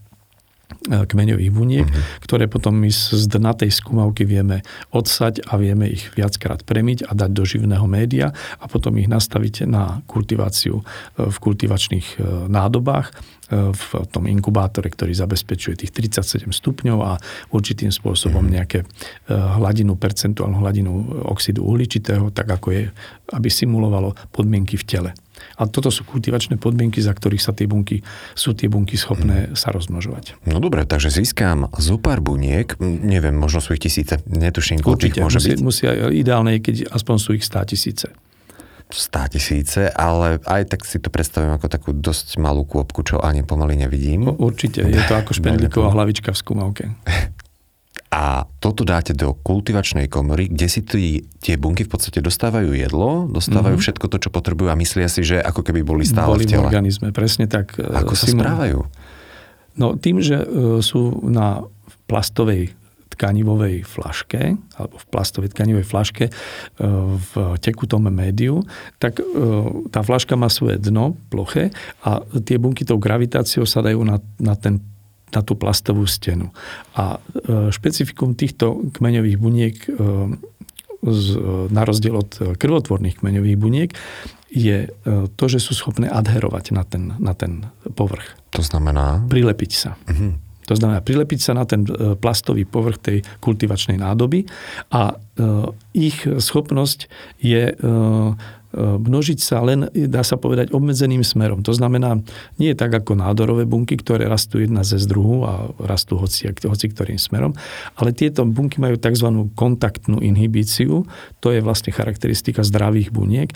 [0.89, 2.23] kmeňových buniek, uh-huh.
[2.25, 7.13] ktoré potom my z dna tej skúmavky vieme odsať a vieme ich viackrát premiť a
[7.13, 10.83] dať do živného média a potom ich nastaviť na kultiváciu e,
[11.29, 17.19] v kultivačných e, nádobách v tom inkubátore, ktorý zabezpečuje tých 37 stupňov a
[17.51, 18.51] určitým spôsobom mhm.
[18.55, 18.87] nejaké e,
[19.35, 20.91] hladinu, percentuálnu hladinu
[21.27, 22.83] oxidu uhličitého, tak ako je,
[23.35, 25.11] aby simulovalo podmienky v tele.
[25.59, 28.01] A toto sú kultivačné podmienky, za ktorých sa tie bunky,
[28.33, 29.59] sú tie bunky schopné mm.
[29.59, 30.41] sa rozmnožovať.
[30.49, 35.41] No dobre, takže získam zo pár buniek, neviem, možno sú ich tisíce, netuším, koľko môže
[35.41, 35.59] musí, byť.
[35.61, 38.11] Musia, ideálne keď aspoň sú ich stá tisíce.
[38.91, 43.47] 100 tisíce, ale aj tak si to predstavujem ako takú dosť malú kôpku, čo ani
[43.47, 44.27] pomaly nevidím.
[44.27, 46.85] Určite, je to ako špendlíková hlavička v skúmavke.
[48.11, 53.31] A toto dáte do kultivačnej komory, kde si tí, tie bunky v podstate dostávajú jedlo,
[53.31, 53.87] dostávajú mm-hmm.
[53.87, 56.67] všetko to, čo potrebujú a myslia si, že ako keby boli stále boli v tele.
[56.67, 57.79] v organizme, presne tak.
[57.79, 58.83] Ako sa správajú?
[59.79, 60.47] No tým, že e,
[60.83, 61.63] sú na
[62.11, 62.75] plastovej
[63.15, 66.33] tkanivovej flaške, alebo v plastovej tkanivej flaške e,
[67.15, 68.65] v tekutom médiu,
[68.97, 69.25] tak e,
[69.93, 71.69] tá flaška má svoje dno ploché
[72.03, 74.81] a tie bunky tou gravitáciou sa dajú na, na ten
[75.35, 76.51] na tú plastovú stenu.
[76.95, 79.77] A e, špecifikum týchto kmeňových buniek
[81.73, 83.91] na rozdiel od krvotvorných kmeňových buniek
[84.53, 88.37] je to, že sú schopné adherovať na ten, na ten povrch.
[88.53, 89.25] To znamená?
[89.25, 89.97] Prilepiť sa.
[90.05, 90.37] Uh-huh.
[90.71, 94.47] To znamená prilepiť sa na ten e, plastový povrch tej kultivačnej nádoby
[94.95, 95.15] a e,
[95.99, 97.11] ich schopnosť
[97.43, 97.85] je e,
[98.77, 101.67] množiť sa len, dá sa povedať, obmedzeným smerom.
[101.67, 102.23] To znamená,
[102.63, 106.87] nie je tak ako nádorové bunky, ktoré rastú jedna ze druhu a rastú hoci, hoci
[106.91, 107.55] ktorým smerom,
[107.99, 109.51] ale tieto bunky majú tzv.
[109.59, 111.03] kontaktnú inhibíciu,
[111.43, 113.51] to je vlastne charakteristika zdravých buniek,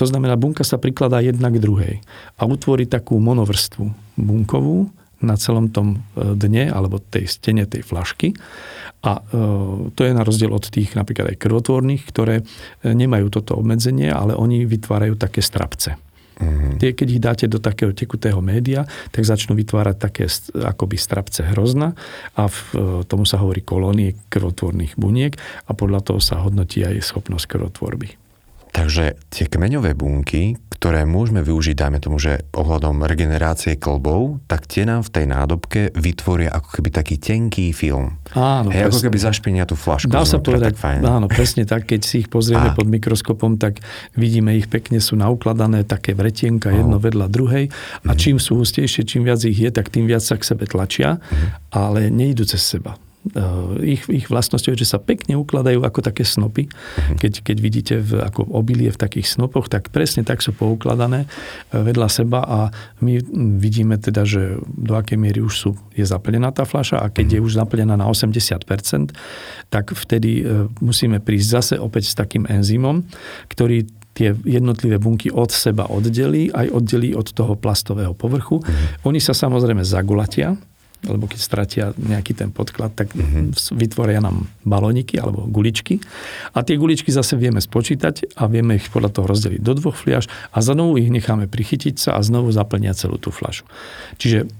[0.00, 1.94] to znamená, bunka sa prikladá jedna k druhej
[2.40, 4.88] a utvorí takú monovrstvu bunkovú,
[5.20, 8.32] na celom tom e, dne alebo tej stene tej flašky.
[9.04, 9.22] A e,
[9.92, 12.44] to je na rozdiel od tých napríklad aj krvotvorných, ktoré e,
[12.92, 15.96] nemajú toto obmedzenie, ale oni vytvárajú také strapce.
[16.40, 16.80] Mm-hmm.
[16.80, 20.24] Tie, keď ich dáte do takého tekutého média, tak začnú vytvárať také
[20.56, 21.92] akoby strapce hrozna
[22.32, 22.56] a v,
[23.04, 25.36] tomu sa hovorí kolónie krvotvorných buniek
[25.68, 28.19] a podľa toho sa hodnotí aj schopnosť krvotvorby.
[28.70, 34.88] Takže tie kmeňové bunky, ktoré môžeme využiť, dajme tomu, že ohľadom regenerácie klbov, tak tie
[34.88, 38.16] nám v tej nádobke vytvoria ako keby taký tenký film.
[38.32, 40.08] Áno, Hej, ako keby zašpinia tú flašku.
[40.08, 42.76] Dá sa povedať, tak áno, presne tak, keď si ich pozrieme a.
[42.78, 43.84] pod mikroskopom, tak
[44.16, 47.68] vidíme ich pekne, sú naukladané také vretienka jedno vedľa druhej
[48.08, 48.18] a mm.
[48.18, 51.76] čím sú hustejšie, čím viac ich je, tak tým viac sa k sebe tlačia, mm.
[51.76, 52.96] ale nejdu cez seba.
[53.20, 56.72] Eh, ich, ich vlastnosťou je, že sa pekne ukladajú ako také snopy.
[56.72, 57.14] Mhm.
[57.20, 61.84] Keď, keď vidíte v, ako obilie v takých snopoch, tak presne tak sú poukladané eh,
[61.84, 62.58] vedľa seba a
[63.04, 63.20] my
[63.60, 67.40] vidíme teda, že do akej miery už sú, je zaplnená tá fľaša a keď je
[67.44, 67.46] mhm.
[67.46, 69.12] už zaplnená na 80%,
[69.68, 73.04] tak vtedy eh, musíme prísť zase opäť s takým enzymom,
[73.52, 73.84] ktorý
[74.16, 78.58] tie jednotlivé bunky od seba oddelí, aj oddelí od toho plastového povrchu.
[78.58, 79.06] Mm-hmm.
[79.06, 80.58] Oni sa samozrejme zagulatia,
[81.08, 83.56] lebo keď stratia nejaký ten podklad, tak mm-hmm.
[83.72, 86.00] vytvoria nám balóniky alebo guličky.
[86.52, 90.28] A tie guličky zase vieme spočítať a vieme ich podľa toho rozdeliť do dvoch fliaž
[90.52, 93.64] a znovu ich necháme prichytiť sa a znovu zaplnia celú tú fľašu.
[94.20, 94.50] Čiže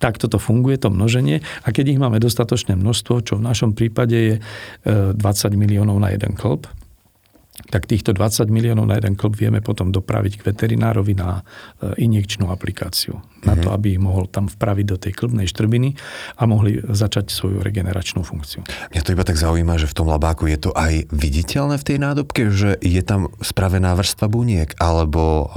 [0.00, 1.44] takto to funguje, to množenie.
[1.62, 4.34] A keď ich máme dostatočné množstvo, čo v našom prípade je
[4.88, 6.64] 20 e, miliónov na jeden klb,
[7.68, 12.48] tak týchto 20 miliónov na jeden klb vieme potom dopraviť k veterinárovi na e, injekčnú
[12.48, 13.20] aplikáciu.
[13.20, 13.46] Mm-hmm.
[13.46, 13.74] Na to, mhm.
[13.76, 15.96] aby ich mohol tam vpraviť do tej klbnej štrbiny
[16.36, 18.64] a mohli začať svoju regeneračnú funkciu.
[18.92, 21.98] Mňa to iba tak zaujíma, že v tom labáku je to aj viditeľné v tej
[22.00, 25.48] nádobke, že je tam spravená vrstva buniek, alebo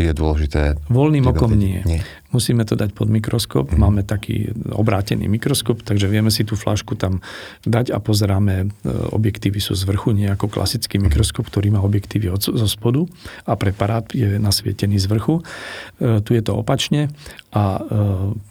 [0.00, 0.80] je dôležité...
[0.88, 1.84] Voľným okom nie.
[1.84, 2.00] nie.
[2.28, 3.72] Musíme to dať pod mikroskop.
[3.72, 3.78] Mm.
[3.80, 7.24] Máme taký obrátený mikroskop, takže vieme si tú flašku tam
[7.64, 8.68] dať a pozeráme.
[8.84, 11.08] E, objektívy sú z vrchu, nie ako klasický mhm.
[11.08, 13.08] mikroskop, ktorý má objektívy od, zo spodu
[13.48, 15.40] a preparát je nasvietený z vrchu.
[15.40, 17.08] E, tu je to opačne
[17.56, 17.82] a e,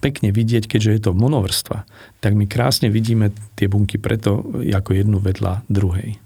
[0.02, 1.86] pekne vidieť, keďže je to monovrstva,
[2.18, 6.18] tak my krásne vidíme tie bunky preto ako jednu vedľa druhej.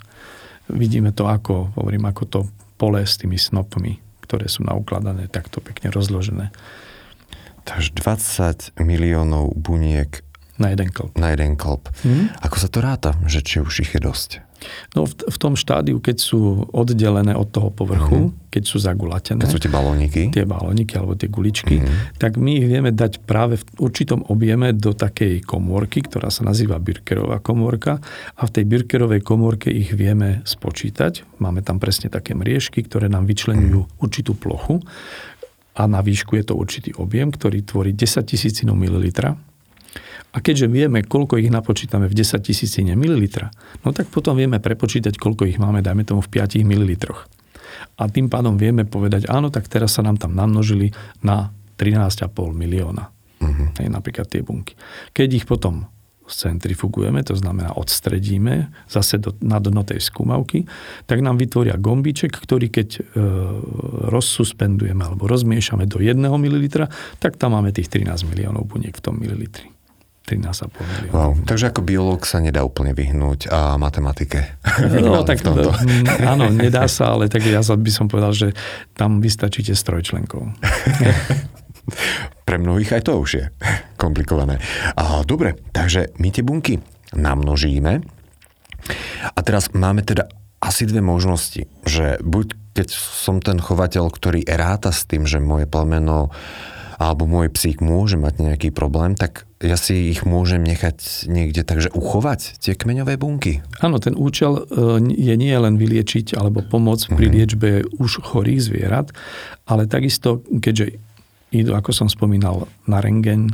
[0.72, 2.40] Vidíme to ako, hovorím, ako to
[2.80, 6.48] pole s tými snopmi, ktoré sú naukladané takto pekne rozložené.
[7.64, 10.22] Takže 20 miliónov buniek
[10.60, 11.10] na jeden klb.
[11.18, 11.88] Na jeden klb.
[12.06, 12.30] Hmm?
[12.44, 14.30] Ako sa to ráta, že či už ich je dosť?
[14.94, 18.46] No v, v tom štádiu, keď sú oddelené od toho povrchu, mm-hmm.
[18.46, 19.42] keď sú zagulatené.
[19.42, 20.30] Keď sú tie balóniky.
[20.30, 22.14] Tie balóniky alebo tie guličky, mm-hmm.
[22.22, 26.78] tak my ich vieme dať práve v určitom objeme do takej komórky, ktorá sa nazýva
[26.78, 27.98] Birkerová komórka
[28.38, 31.42] a v tej Birkerovej komórke ich vieme spočítať.
[31.42, 33.98] Máme tam presne také mriežky, ktoré nám vyčlenujú mm-hmm.
[33.98, 34.78] určitú plochu
[35.72, 39.36] a na výšku je to určitý objem, ktorý tvorí 10 tisícinu mililitra.
[40.32, 43.52] A keďže vieme, koľko ich napočítame v 10 tisícine mililitra,
[43.84, 47.28] no tak potom vieme prepočítať, koľko ich máme, dajme tomu v 5 mililitroch.
[48.00, 53.12] A tým pádom vieme povedať, áno, tak teraz sa nám tam namnožili na 13,5 milióna.
[53.42, 53.68] Uh-huh.
[53.76, 54.72] Hej, napríklad tie bunky.
[55.12, 55.88] Keď ich potom
[56.34, 60.64] centrifugujeme, to znamená odstredíme zase do, na dno tej skúmavky,
[61.06, 63.00] tak nám vytvoria gombíček, ktorý keď e,
[64.08, 66.88] rozsuspendujeme alebo rozmiešame do 1 ml,
[67.20, 69.72] tak tam máme tých 13 miliónov buniek v tom mililitri.
[70.22, 71.12] 13,5 miliónov.
[71.12, 74.56] Wow, takže ako biológ sa nedá úplne vyhnúť a matematike.
[75.02, 75.50] No tak to,
[76.22, 78.48] áno, nedá sa, ale tak ja by som povedal, že
[78.94, 80.46] tam vystačíte s trojčlenkou.
[82.46, 83.44] Pre mnohých aj to už je
[83.98, 84.58] komplikované.
[84.94, 86.78] A, dobre, takže my tie bunky
[87.14, 87.92] namnožíme
[89.32, 90.26] a teraz máme teda
[90.62, 95.68] asi dve možnosti, že buď keď som ten chovateľ, ktorý ráta s tým, že moje
[95.68, 96.32] plemeno
[97.02, 101.90] alebo môj psík môže mať nejaký problém, tak ja si ich môžem nechať niekde takže
[101.90, 103.58] uchovať, tie kmeňové bunky.
[103.82, 104.62] Áno, ten účel e,
[105.10, 107.34] je nie len vyliečiť alebo pomôcť pri mhm.
[107.34, 107.68] liečbe
[107.98, 109.10] už chorých zvierat,
[109.66, 111.02] ale takisto, keďže
[111.52, 113.52] idú, ako som spomínal, na rengen,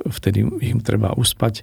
[0.00, 1.60] vtedy ich treba uspať.
[1.60, 1.62] E,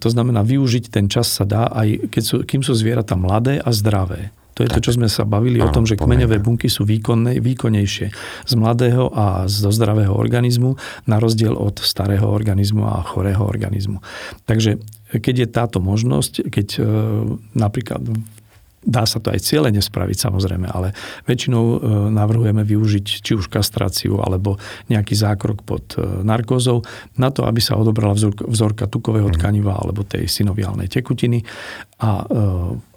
[0.00, 3.70] to znamená, využiť ten čas sa dá aj keď sú, kým sú zvieratá mladé a
[3.70, 4.34] zdravé.
[4.58, 4.82] To je tak.
[4.82, 8.06] to, čo sme sa bavili no, o tom, že kmeňové bunky sú výkonné, výkonnejšie
[8.44, 10.76] z mladého a zo zdravého organizmu
[11.08, 14.04] na rozdiel od starého organizmu a chorého organizmu.
[14.44, 14.82] Takže
[15.16, 16.80] keď je táto možnosť, keď e,
[17.56, 18.04] napríklad
[18.80, 20.96] Dá sa to aj cieľene spraviť samozrejme, ale
[21.28, 21.76] väčšinou e,
[22.16, 24.56] navrhujeme využiť či už kastráciu alebo
[24.88, 26.80] nejaký zákrok pod e, narkózou
[27.20, 29.36] na to, aby sa odobrala vzorka tukového mhm.
[29.36, 31.44] tkaniva alebo tej synoviálnej tekutiny
[32.00, 32.88] a e,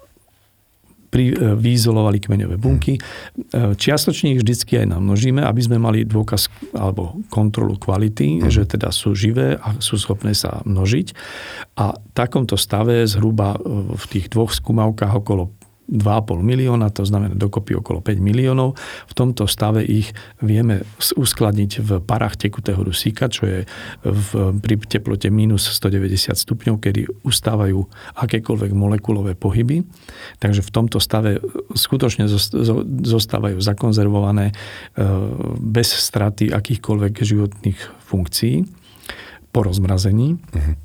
[1.12, 2.98] pri, vyizolovali kmeňové bunky.
[3.54, 8.50] Čiastočne ich vždycky aj namnožíme, aby sme mali dôkaz alebo kontrolu kvality, mm.
[8.50, 11.14] že teda sú živé a sú schopné sa množiť.
[11.78, 13.54] A v takomto stave zhruba
[13.94, 18.76] v tých dvoch skúmavkách okolo 2,5 milióna, to znamená dokopy okolo 5 miliónov.
[19.04, 23.58] V tomto stave ich vieme uskladniť v parách tekutého dusíka, čo je
[24.00, 24.28] v,
[24.64, 27.84] pri teplote minus 190 stupňov, kedy ustávajú
[28.16, 29.84] akékoľvek molekulové pohyby.
[30.40, 31.44] Takže v tomto stave
[31.76, 32.32] skutočne
[33.04, 34.54] zostávajú zakonzervované e,
[35.60, 38.64] bez straty akýchkoľvek životných funkcií
[39.52, 40.40] po rozmrazení.
[40.40, 40.83] Uh-huh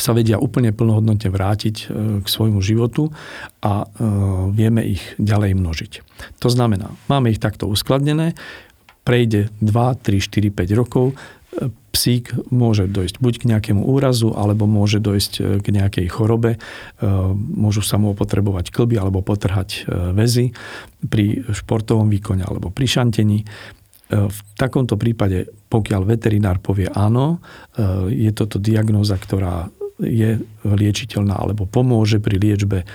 [0.00, 1.84] sa vedia úplne plnohodnotne vrátiť e,
[2.24, 3.12] k svojmu životu
[3.60, 3.86] a e,
[4.56, 5.92] vieme ich ďalej množiť.
[6.40, 8.32] To znamená, máme ich takto uskladnené,
[9.04, 11.14] prejde 2, 3, 4, 5 rokov, e,
[11.92, 16.62] psík môže dojsť buď k nejakému úrazu, alebo môže dojsť k nejakej chorobe.
[17.34, 20.54] Môžu sa mu potrebovať klby alebo potrhať väzy
[21.02, 23.42] pri športovom výkone alebo pri šantení.
[24.06, 27.42] V takomto prípade, pokiaľ veterinár povie áno,
[28.06, 29.66] je toto diagnóza, ktorá
[30.00, 32.86] je liečiteľná alebo pomôže pri liečbe e,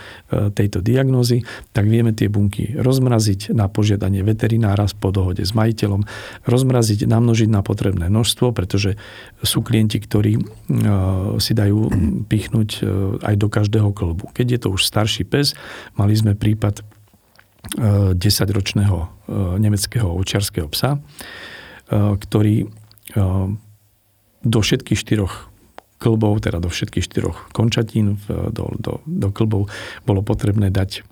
[0.52, 6.06] tejto diagnózy, tak vieme tie bunky rozmraziť na požiadanie veterinára po dohode s majiteľom,
[6.46, 8.98] rozmraziť, namnožiť na potrebné množstvo, pretože
[9.41, 10.41] sú klienti, ktorí e,
[11.38, 11.89] si dajú
[12.26, 12.84] pichnúť e,
[13.22, 14.34] aj do každého klbu.
[14.34, 15.54] Keď je to už starší pes,
[15.98, 16.86] mali sme prípad
[18.13, 18.98] 10-ročného
[19.58, 21.02] nemeckého ovčiarského psa,
[21.89, 22.70] ktorý
[24.46, 25.50] do všetkých štyroch
[25.99, 29.71] klbov, teda do všetkých štyroch končatín, do, do, do klbov
[30.03, 31.08] bolo potrebné dať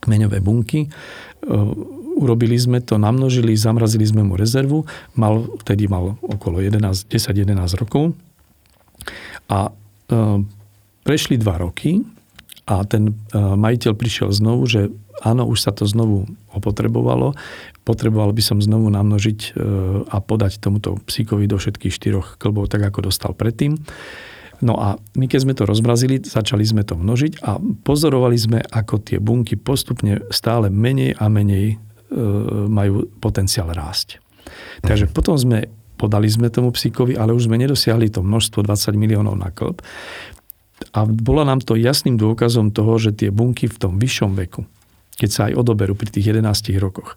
[0.00, 0.86] kmeňové bunky.
[0.86, 0.88] E,
[2.16, 4.86] urobili sme to, namnožili, zamrazili sme mu rezervu.
[5.18, 7.10] Mal, vtedy mal okolo 10-11
[7.80, 8.14] rokov.
[9.50, 9.72] A e,
[11.04, 12.00] prešli dva roky
[12.64, 14.88] a ten e, majiteľ prišiel znovu, že
[15.20, 16.24] áno, už sa to znovu
[16.54, 17.36] opotrebovalo,
[17.84, 19.48] potreboval by som znovu namnožiť e,
[20.08, 23.76] a podať tomuto psíkovi do všetkých štyroch klbov, tak ako dostal predtým.
[24.64, 29.04] No a my keď sme to rozmrazili, začali sme to množiť a pozorovali sme, ako
[29.04, 31.76] tie bunky postupne stále menej a menej e,
[32.66, 34.24] majú potenciál rásť.
[34.80, 39.38] Takže potom sme podali sme tomu psíkovi, ale už sme nedosiahli to množstvo 20 miliónov
[39.38, 39.80] na klb.
[40.90, 44.66] A bolo nám to jasným dôkazom toho, že tie bunky v tom vyššom veku,
[45.14, 47.14] keď sa aj odoberú pri tých 11 rokoch,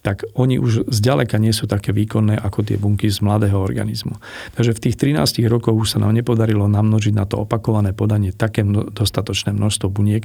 [0.00, 4.16] tak oni už zďaleka nie sú také výkonné ako tie bunky z mladého organizmu.
[4.56, 8.64] Takže v tých 13 rokoch už sa nám nepodarilo namnožiť na to opakované podanie také
[8.64, 10.24] dostatočné množstvo buniek,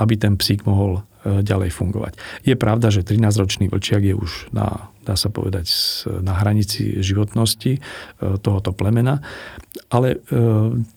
[0.00, 2.12] aby ten psík mohol e, ďalej fungovať.
[2.48, 5.68] Je pravda, že 13-ročný vlčiak je už na, dá sa povedať,
[6.24, 7.80] na hranici životnosti e,
[8.40, 9.20] tohoto plemena,
[9.92, 10.38] ale e,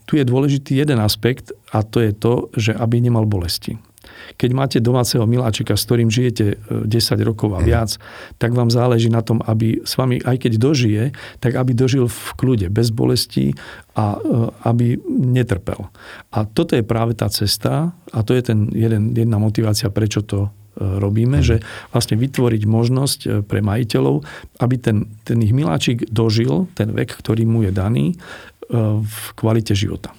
[0.08, 3.76] tu je dôležitý jeden aspekt a to je to, že aby nemal bolesti.
[4.38, 7.68] Keď máte domáceho miláčika, s ktorým žijete 10 e, rokov a mhm.
[7.68, 7.90] viac,
[8.38, 11.04] tak vám záleží na tom, aby s vami, aj keď dožije,
[11.40, 13.58] tak aby dožil v kľude, bez bolestí
[13.98, 14.20] a e,
[14.68, 15.90] aby netrpel.
[16.34, 20.48] A toto je práve tá cesta a to je ten jeden, jedna motivácia, prečo to
[20.48, 20.50] e,
[20.82, 21.64] robíme, že
[21.96, 24.22] vlastne vytvoriť možnosť pre majiteľov,
[24.62, 28.06] aby ten, ten ich miláčik dožil ten vek, ktorý mu je daný
[29.00, 30.12] v kvalite života.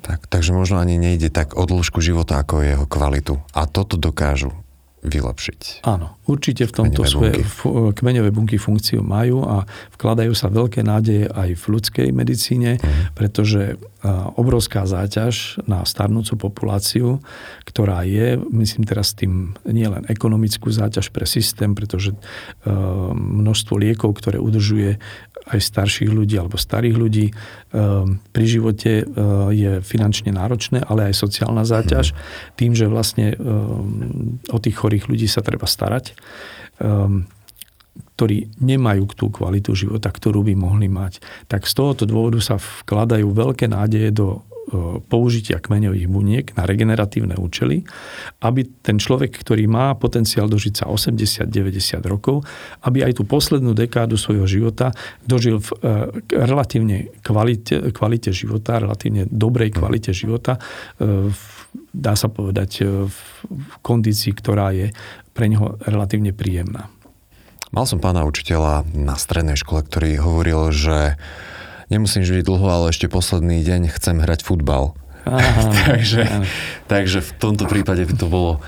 [0.00, 3.38] Tak, takže možno ani nejde tak o dĺžku života, ako jeho kvalitu.
[3.52, 4.52] A toto dokážu
[5.00, 5.80] vylepšiť.
[5.88, 7.96] Áno, určite v tomto kmeňové svoje bunky.
[7.96, 9.64] kmeňové bunky funkciu majú a
[9.96, 13.16] vkladajú sa veľké nádeje aj v ľudskej medicíne, mm.
[13.16, 13.80] pretože
[14.36, 17.20] obrovská záťaž na starnúcu populáciu,
[17.68, 22.16] ktorá je, myslím teraz tým nielen ekonomickú záťaž pre systém, pretože
[23.16, 24.96] množstvo liekov, ktoré udržuje
[25.50, 29.06] aj starších ľudí alebo starých ľudí ehm, pri živote ehm,
[29.52, 32.14] je finančne náročné, ale aj sociálna záťaž
[32.54, 36.14] tým, že vlastne ehm, o tých chorých ľudí sa treba starať
[37.90, 41.20] ktorí nemajú tú kvalitu života, ktorú by mohli mať.
[41.48, 44.44] Tak z tohoto dôvodu sa vkladajú veľké nádeje do
[45.10, 47.82] použitia kmeňových buniek na regeneratívne účely,
[48.40, 51.50] aby ten človek, ktorý má potenciál dožiť sa 80-90
[52.06, 52.46] rokov,
[52.86, 54.94] aby aj tú poslednú dekádu svojho života
[55.26, 55.76] dožil v e,
[56.30, 61.30] relatívne kvalite, kvalite života, relatívne dobrej kvalite života, e,
[61.90, 63.18] dá sa povedať v
[63.82, 64.90] kondícii, ktorá je
[65.34, 66.90] pre neho relatívne príjemná.
[67.70, 71.14] Mal som pána učiteľa na strednej škole, ktorý hovoril, že
[71.90, 74.96] nemusím žiť dlho, ale ešte posledný deň chcem hrať futbal.
[75.28, 76.24] Aha, takže,
[76.88, 78.62] takže v tomto prípade by to bolo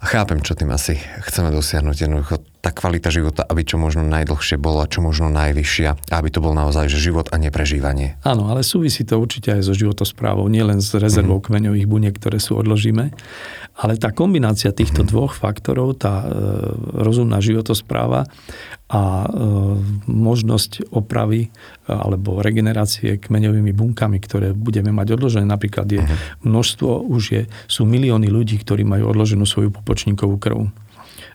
[0.00, 1.96] Chápem, čo tým asi chceme dosiahnuť.
[2.08, 6.56] Jednoducho tá kvalita života, aby čo možno najdlhšie bola, čo možno najvyššia, aby to bol
[6.56, 8.16] naozaj že život a neprežívanie.
[8.24, 11.52] Áno, ale súvisí to určite aj so životosprávou, nielen s rezervou mm-hmm.
[11.52, 13.12] kmeňových buniek, ktoré sú odložíme,
[13.80, 15.12] ale tá kombinácia týchto mm-hmm.
[15.16, 16.26] dvoch faktorov, tá e,
[17.00, 18.28] rozumná životospráva
[18.92, 19.26] a e,
[20.04, 25.48] možnosť opravy e, alebo regenerácie kmeňovými bunkami, ktoré budeme mať odložené.
[25.48, 26.44] Napríklad je uh-huh.
[26.44, 30.68] množstvo, už je, sú milióny ľudí, ktorí majú odloženú svoju pupočníkovú krv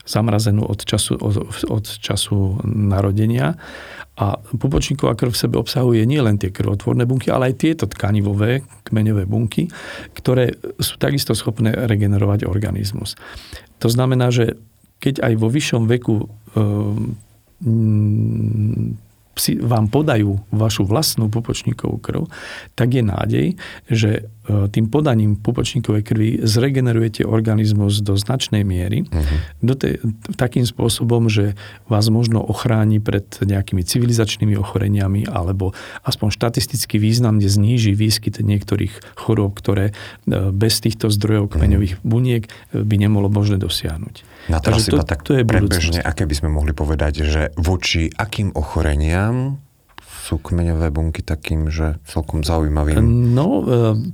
[0.05, 1.35] zamrazenú od času, od,
[1.69, 3.57] od času narodenia.
[4.15, 9.27] A pupočníková krv v sebe obsahuje nielen tie krvotvorné bunky, ale aj tieto tkanivové kmeňové
[9.27, 9.67] bunky,
[10.15, 13.19] ktoré sú takisto schopné regenerovať organizmus.
[13.83, 14.55] To znamená, že
[15.03, 16.31] keď aj vo vyššom veku
[17.63, 18.99] Mm,
[19.35, 22.23] si vám podajú vašu vlastnú pupočníkovú krv,
[22.71, 23.47] tak je nádej,
[23.91, 29.37] že tým podaním pupočníkovej krvi zregenerujete organizmus do značnej miery, uh-huh.
[29.65, 29.98] do te,
[30.37, 31.58] takým spôsobom, že
[31.89, 35.73] vás možno ochráni pred nejakými civilizačnými ochoreniami alebo
[36.06, 39.93] aspoň štatisticky významne zníži výskyt niektorých chorôb, ktoré e,
[40.54, 42.50] bez týchto zdrojov kmeňových buniek e,
[42.85, 44.48] by nemolo možné dosiahnuť.
[44.54, 48.13] Na teraz to, iba tak to je prebežne, aké by sme mohli povedať, že voči
[48.13, 49.64] akým ochoreniam
[50.26, 52.98] sú kmeňové bunky takým, že celkom zaujímavým?
[53.38, 53.62] No,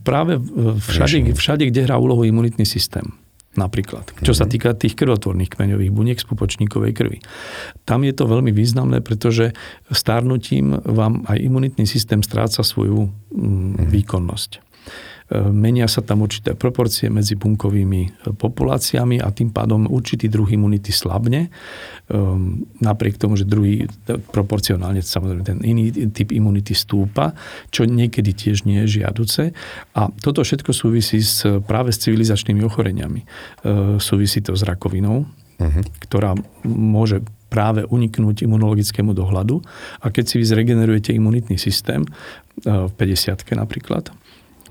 [0.04, 0.44] práve
[0.84, 3.08] všade, všade, kde hrá úlohu imunitný systém
[3.52, 4.52] napríklad, čo sa mhm.
[4.52, 7.20] týka tých krvotvorných kmeňových buniek z pupočníkovej krvi.
[7.84, 9.52] Tam je to veľmi významné, pretože
[9.92, 13.88] starnutím vám aj imunitný systém stráca svoju mm, mhm.
[13.92, 14.52] výkonnosť.
[15.32, 20.92] Menia sa tam určité proporcie medzi bunkovými e, populáciami a tým pádom určitý druh imunity
[20.92, 21.48] slabne.
[22.12, 27.32] Ehm, napriek tomu, že druhý e, proporcionálne samozrejme ten iný typ imunity stúpa,
[27.72, 29.56] čo niekedy tiež nie je žiaduce.
[29.96, 33.24] A toto všetko súvisí s, práve s civilizačnými ochoreniami.
[33.24, 33.26] E,
[34.04, 35.84] súvisí to s rakovinou, uh-huh.
[36.04, 36.36] ktorá
[36.68, 39.64] môže práve uniknúť imunologickému dohľadu.
[40.04, 42.04] A keď si vy zregenerujete imunitný systém,
[42.62, 44.14] v 50 napríklad,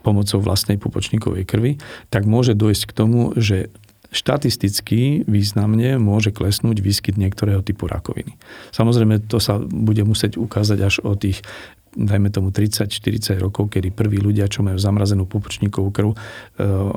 [0.01, 1.73] pomocou vlastnej pupočníkovej krvi,
[2.09, 3.71] tak môže dojsť k tomu, že
[4.11, 8.35] štatisticky významne môže klesnúť výskyt niektorého typu rakoviny.
[8.75, 11.47] Samozrejme, to sa bude musieť ukázať až o tých
[11.91, 16.17] dajme tomu 30-40 rokov, kedy prví ľudia, čo majú zamrazenú pupočníkovú krv e,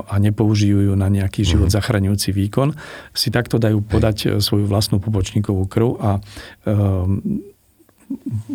[0.06, 1.50] a nepoužijú ju na nejaký mhm.
[1.50, 2.78] život zachraňujúci výkon,
[3.18, 6.22] si takto dajú podať svoju vlastnú pupočníkovú krv a e,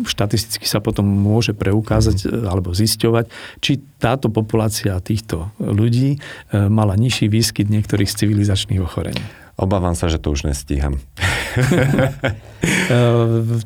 [0.05, 2.47] štatisticky sa potom môže preukázať mm.
[2.47, 3.25] alebo zisťovať,
[3.59, 6.19] či táto populácia týchto ľudí e,
[6.67, 9.21] mala nižší výskyt niektorých civilizačných ochorení.
[9.59, 10.95] Obávam sa, že to už nestíham.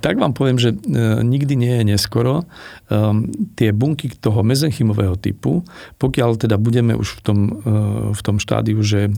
[0.05, 2.45] Tak vám poviem, že eh, nikdy nie je neskoro.
[2.93, 5.65] Ehm, tie bunky toho mezenchymového typu,
[5.97, 9.09] pokiaľ teda budeme už v tom, eh, v tom štádiu, že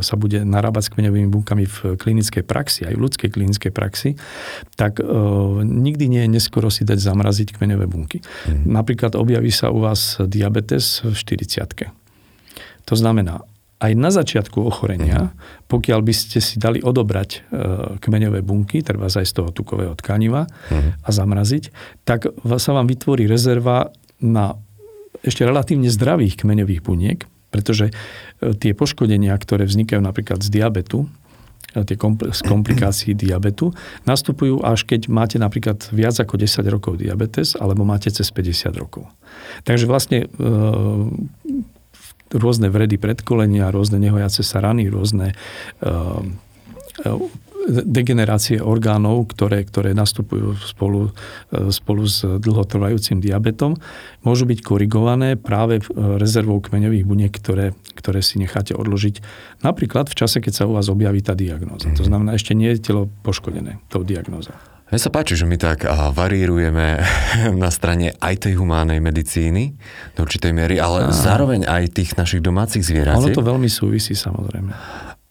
[0.00, 4.14] sa bude narábať s kmeňovými bunkami v klinickej praxi, aj v ľudskej klinickej praxi,
[4.78, 5.02] tak
[5.64, 8.22] nikdy nie je neskoro si dať zamraziť kmeňové bunky.
[8.46, 8.70] Mm.
[8.70, 11.90] Napríklad objaví sa u vás diabetes v 40
[12.86, 13.42] To znamená,
[13.78, 15.70] aj na začiatku ochorenia, uh-huh.
[15.70, 17.38] pokiaľ by ste si dali odobrať e,
[18.02, 20.98] kmeňové bunky, treba aj z toho tukového tkaniva uh-huh.
[20.98, 21.70] a zamraziť,
[22.02, 22.26] tak
[22.58, 24.58] sa vám vytvorí rezerva na
[25.22, 27.22] ešte relatívne zdravých kmeňových buniek,
[27.54, 27.92] pretože e,
[28.58, 31.06] tie poškodenia, ktoré vznikajú napríklad z diabetu,
[31.70, 31.94] e, tie
[32.34, 33.70] z komplikácií diabetu,
[34.10, 39.06] nastupujú až keď máte napríklad viac ako 10 rokov diabetes, alebo máte cez 50 rokov.
[39.62, 40.26] Takže vlastne
[42.32, 45.32] rôzne vredy predkolenia, rôzne nehojace sa rany, rôzne
[45.84, 46.22] uh,
[47.68, 53.76] degenerácie orgánov, ktoré, ktoré nastupujú spolu, uh, spolu s dlhotrvajúcim diabetom,
[54.24, 59.20] môžu byť korigované práve rezervou kmeňových buniek, ktoré, ktoré si necháte odložiť
[59.60, 61.92] napríklad v čase, keď sa u vás objaví tá diagnóza.
[61.96, 64.56] To znamená, ešte nie je telo poškodené tou diagnózou.
[64.88, 65.84] Mne sa páči, že my tak
[66.16, 66.86] varírujeme
[67.62, 69.76] na strane aj tej humánnej medicíny
[70.16, 71.12] do určitej miery, ale a...
[71.12, 73.20] zároveň aj tých našich domácich zvierat.
[73.20, 74.72] Ono to veľmi súvisí samozrejme.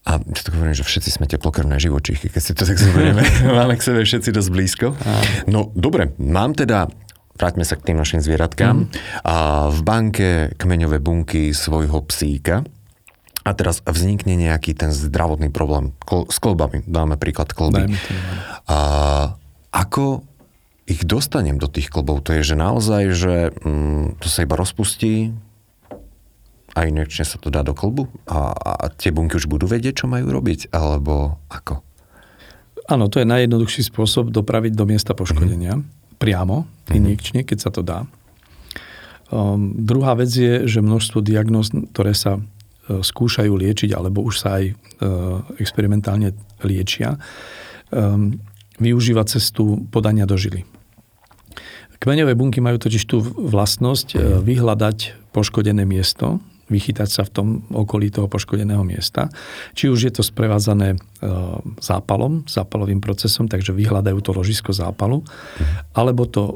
[0.08, 3.20] A ja to hovorím, že všetci sme teplokrvné živočíchy, keď si to tak zoberieme.
[3.60, 4.88] Máme k sebe všetci dosť blízko.
[4.96, 5.12] A...
[5.52, 6.88] No dobre, mám teda
[7.38, 8.88] vráťme sa k tým našim zvieratkám.
[8.88, 8.88] Mm.
[9.28, 12.66] A v banke kmeňové bunky svojho psíka.
[13.48, 16.84] A teraz vznikne nejaký ten zdravotný problém s klbami.
[16.84, 17.96] Dáme príklad klby.
[18.68, 18.78] A
[19.72, 20.24] ako
[20.88, 22.24] ich dostanem do tých klbov?
[22.28, 25.36] To je, že naozaj, že mm, to sa iba rozpustí
[26.78, 30.08] a inečne sa to dá do klbu a, a tie bunky už budú vedieť, čo
[30.08, 30.72] majú robiť?
[30.72, 31.82] Alebo ako?
[32.88, 35.76] Áno, to je najjednoduchší spôsob dopraviť do miesta poškodenia.
[35.76, 36.16] Mm-hmm.
[36.18, 36.94] Priamo, mhm.
[36.96, 38.08] injekčne, keď sa to dá.
[39.28, 44.64] Um, druhá vec je, že množstvo diagnóz, ktoré sa uh, skúšajú liečiť, alebo už sa
[44.64, 46.32] aj uh, experimentálne
[46.64, 47.20] liečia,
[47.92, 48.40] um,
[48.78, 50.66] využíva cestu podania do žily.
[51.98, 58.12] Kmeňové bunky majú totiž tú vlastnosť e, vyhľadať poškodené miesto, vychytať sa v tom okolí
[58.12, 59.32] toho poškodeného miesta.
[59.74, 60.98] Či už je to sprevádzané e,
[61.82, 65.26] zápalom, zápalovým procesom, takže vyhľadajú to ložisko zápalu,
[65.98, 66.56] alebo to e,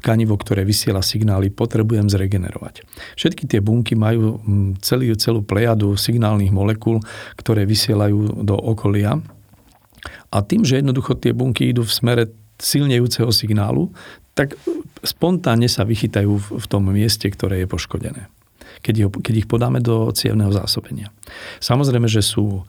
[0.00, 2.86] tkanivo, ktoré vysiela signály, potrebujem zregenerovať.
[3.20, 4.40] Všetky tie bunky majú
[4.80, 7.04] celý, celú plejadu signálnych molekúl,
[7.36, 9.20] ktoré vysielajú do okolia
[10.30, 12.24] a tým, že jednoducho tie bunky idú v smere
[12.62, 13.90] silnejúceho signálu,
[14.38, 14.54] tak
[15.02, 18.30] spontánne sa vychytajú v tom mieste, ktoré je poškodené.
[18.80, 21.12] Keď, ho, keď ich podáme do cievného zásobenia.
[21.60, 22.64] Samozrejme, že sú uh,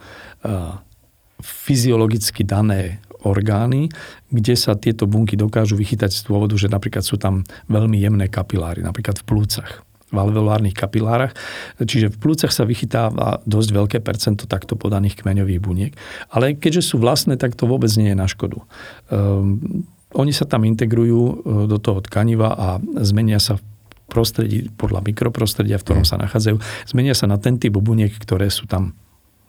[1.40, 3.88] fyziologicky dané orgány,
[4.34, 8.82] kde sa tieto bunky dokážu vychytať z dôvodu, že napríklad sú tam veľmi jemné kapiláry,
[8.82, 11.34] napríklad v plúcach v alveolárnych kapilárach.
[11.80, 15.92] Čiže v plúcach sa vychytáva dosť veľké percento takto podaných kmeňových buniek.
[16.30, 18.60] Ale keďže sú vlastné, tak to vôbec nie je na škodu.
[19.08, 21.34] Um, oni sa tam integrujú e,
[21.72, 22.68] do toho tkaniva a
[23.00, 23.64] zmenia sa v
[24.12, 26.60] prostredí, podľa mikroprostredia, v ktorom sa nachádzajú,
[26.92, 28.92] zmenia sa na ten typ buniek, ktoré sú tam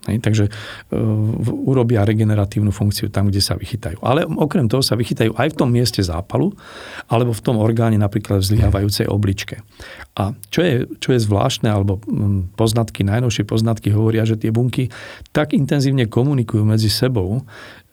[0.03, 0.51] Hej, takže e,
[1.47, 4.03] urobia regeneratívnu funkciu tam, kde sa vychytajú.
[4.03, 6.51] Ale okrem toho sa vychytajú aj v tom mieste zápalu,
[7.07, 9.63] alebo v tom orgáne napríklad v zlyhávajúcej obličke.
[10.19, 12.03] A čo je, čo je zvláštne, alebo
[12.59, 14.91] poznatky, najnovšie poznatky hovoria, že tie bunky
[15.31, 17.39] tak intenzívne komunikujú medzi sebou,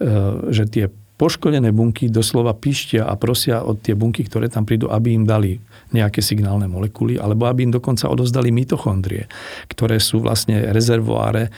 [0.02, 0.10] e,
[0.50, 0.90] že tie
[1.20, 5.60] poškodené bunky doslova pištia a prosia od tie bunky, ktoré tam prídu, aby im dali
[5.92, 9.28] nejaké signálne molekuly, alebo aby im dokonca odozdali mitochondrie,
[9.68, 11.50] ktoré sú vlastne rezervoáre e,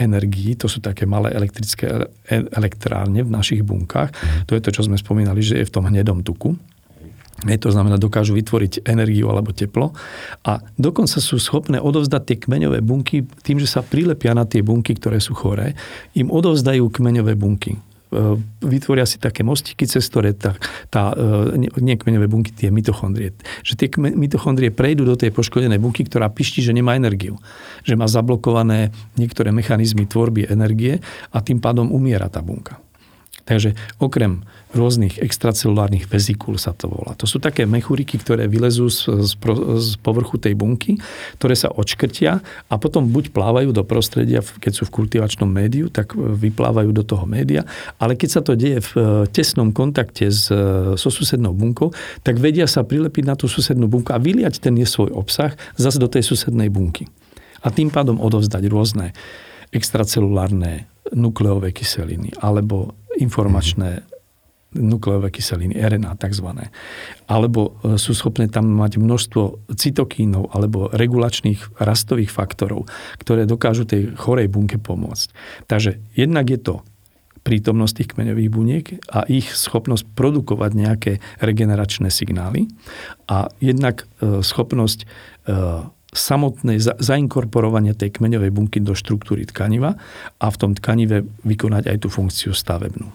[0.00, 0.56] energií.
[0.56, 2.08] To sú také malé elektrické
[2.56, 4.16] elektrárne v našich bunkách.
[4.48, 6.56] To je to, čo sme spomínali, že je v tom hnedom tuku.
[7.44, 9.92] Je to znamená, dokážu vytvoriť energiu alebo teplo
[10.48, 14.96] a dokonca sú schopné odovzdať tie kmeňové bunky tým, že sa prilepia na tie bunky,
[14.96, 15.76] ktoré sú choré,
[16.16, 17.76] im odovzdajú kmeňové bunky
[18.62, 20.54] vytvoria si také mostiky, cez ktoré tá,
[20.92, 23.34] tá e, nie kmeňové bunky, tie mitochondrie.
[23.66, 27.40] Že tie mitochondrie prejdú do tej poškodenej bunky, ktorá pišti, že nemá energiu.
[27.82, 31.02] Že má zablokované niektoré mechanizmy tvorby energie
[31.32, 32.83] a tým pádom umiera tá bunka.
[33.44, 34.40] Takže okrem
[34.72, 37.12] rôznych extracelulárnych vezikúl sa to volá.
[37.20, 39.32] To sú také mechúriky, ktoré vylezú z, z,
[39.78, 40.96] z povrchu tej bunky,
[41.38, 46.16] ktoré sa odškrtia a potom buď plávajú do prostredia, keď sú v kultivačnom médiu, tak
[46.16, 47.62] vyplávajú do toho média,
[48.00, 51.94] ale keď sa to deje v e, tesnom kontakte s, e, so susednou bunkou,
[52.26, 56.00] tak vedia sa prilepiť na tú susednú bunku a vyliať ten je svoj obsah zase
[56.00, 57.06] do tej susednej bunky.
[57.60, 59.14] A tým pádom odovzdať rôzne
[59.70, 64.02] extracelulárne nukleové kyseliny alebo informačné
[64.74, 66.66] nukleové kyseliny, RNA tzv.
[67.30, 72.90] Alebo e, sú schopné tam mať množstvo cytokínov alebo regulačných rastových faktorov,
[73.22, 75.30] ktoré dokážu tej chorej bunke pomôcť.
[75.70, 76.74] Takže jednak je to
[77.44, 81.12] prítomnosť tých kmeňových buniek a ich schopnosť produkovať nejaké
[81.44, 82.66] regeneračné signály
[83.30, 85.06] a jednak e, schopnosť e,
[86.14, 89.98] samotné zainkorporovanie tej kmeňovej bunky do štruktúry tkaniva
[90.38, 93.10] a v tom tkanive vykonať aj tú funkciu stavebnú.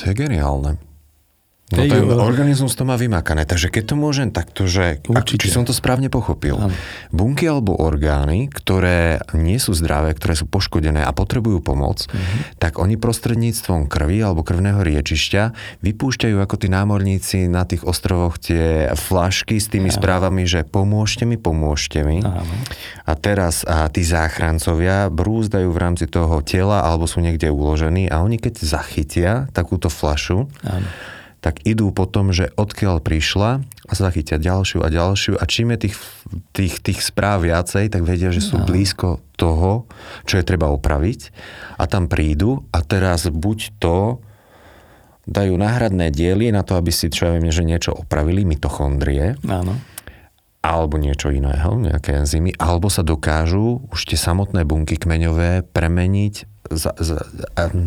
[0.00, 0.80] To je geniálne.
[1.72, 3.48] No ten organizmus to má vymakané.
[3.48, 6.76] Takže keď to môžem takto, že ak, či som to správne pochopil, ano.
[7.08, 12.60] bunky alebo orgány, ktoré nie sú zdravé, ktoré sú poškodené a potrebujú pomoc, uh-huh.
[12.60, 15.42] tak oni prostredníctvom krvi alebo krvného riečišťa
[15.80, 19.96] vypúšťajú ako tí námorníci na tých ostrovoch tie flašky s tými ano.
[19.96, 22.20] správami, že pomôžte mi, pomôžte mi.
[22.20, 22.44] Ano.
[23.08, 28.20] A teraz a tí záchrancovia brúzdajú v rámci toho tela alebo sú niekde uložení a
[28.20, 30.88] oni keď zachytia takúto flašu, ano
[31.42, 35.90] tak idú po tom, že odkiaľ prišla a zachytia ďalšiu a ďalšiu a čím je
[35.90, 35.96] tých,
[36.54, 38.64] tých, tých správ viacej, tak vedia, že sú no.
[38.64, 39.90] blízko toho,
[40.22, 41.34] čo je treba opraviť
[41.82, 44.22] a tam prídu a teraz buď to
[45.26, 49.34] dajú náhradné diely na to, aby si, čo ja viem, že niečo opravili, mitochondrie.
[49.50, 49.74] Áno
[50.62, 56.92] alebo niečo iného, nejaké enzymy, alebo sa dokážu už tie samotné bunky kmeňové premeniť za,
[56.98, 57.18] za,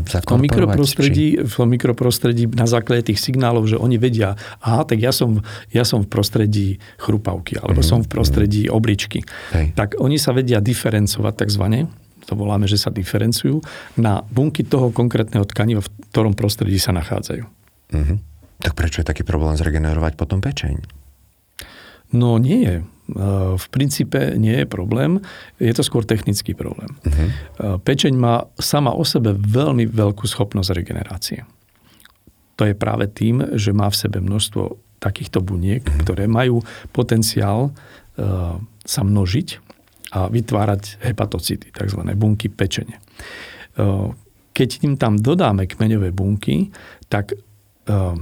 [0.05, 1.41] za v, tom mikroprostredí, či...
[1.41, 5.41] v tom mikroprostredí na základe tých signálov, že oni vedia, aha, tak ja som,
[5.73, 6.67] ja som v prostredí
[7.01, 7.91] chrupavky, alebo mm-hmm.
[7.91, 8.77] som v prostredí mm-hmm.
[8.77, 9.19] obličky.
[9.53, 9.75] Hej.
[9.77, 11.89] Tak oni sa vedia diferencovať takzvané,
[12.25, 13.61] to voláme, že sa diferencujú,
[14.01, 17.45] na bunky toho konkrétneho tkaniva, v ktorom prostredí sa nachádzajú.
[17.93, 18.17] Mm-hmm.
[18.65, 20.81] Tak prečo je taký problém zregenerovať potom pečeň?
[22.15, 22.75] No nie je.
[23.05, 25.21] E, v princípe nie je problém,
[25.61, 26.89] je to skôr technický problém.
[27.05, 27.77] Uh-huh.
[27.81, 31.45] Pečeň má sama o sebe veľmi veľkú schopnosť regenerácie.
[32.57, 36.01] To je práve tým, že má v sebe množstvo takýchto buniek, uh-huh.
[36.01, 39.47] ktoré majú potenciál uh, sa množiť
[40.15, 42.01] a vytvárať hepatocity, tzv.
[42.15, 43.03] bunky pečene.
[43.75, 44.15] Uh,
[44.55, 46.71] keď im tam dodáme kmeňové bunky,
[47.11, 48.15] tak uh,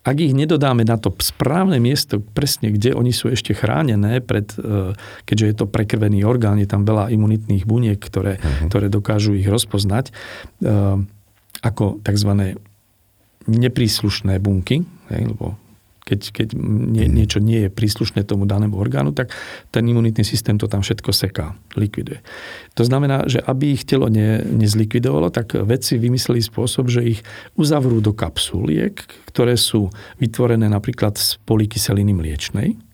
[0.00, 4.96] ak ich nedodáme na to správne miesto, presne kde oni sú ešte chránené, pred, e,
[5.28, 8.72] keďže je to prekrvený orgán, je tam veľa imunitných buniek, ktoré, uh-huh.
[8.72, 10.12] ktoré dokážu ich rozpoznať, e,
[11.60, 12.56] ako tzv.
[13.44, 15.60] nepríslušné bunky, lebo
[16.10, 17.12] keď, keď nie, mhm.
[17.14, 19.30] niečo nie je príslušné tomu danému orgánu, tak
[19.70, 22.18] ten imunitný systém to tam všetko seká, likviduje.
[22.74, 27.20] To znamená, že aby ich telo ne, nezlikvidovalo, tak vedci vymysleli spôsob, že ich
[27.54, 28.98] uzavrú do kapsuliek,
[29.30, 32.89] ktoré sú vytvorené napríklad z polykyseliny mliečnej.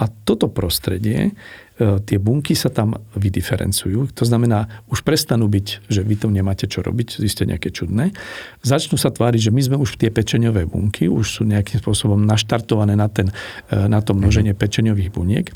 [0.00, 1.36] A toto prostredie
[1.80, 4.12] E, tie bunky sa tam vydiferencujú.
[4.12, 8.12] To znamená, už prestanú byť, že vy to nemáte čo robiť, ziste nejaké čudné.
[8.60, 13.00] Začnú sa tváriť, že my sme už tie pečeňové bunky, už sú nejakým spôsobom naštartované
[13.00, 13.32] na, ten,
[13.72, 14.60] e, na to množenie mhm.
[14.60, 15.48] pečeňových buniek.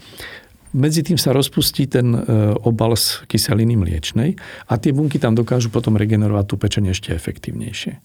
[0.75, 2.19] Medzi tým sa rozpustí ten e,
[2.65, 4.35] obal z kyseliny mliečnej
[4.67, 8.01] a tie bunky tam dokážu potom regenerovať tú pečeň ešte efektívnejšie.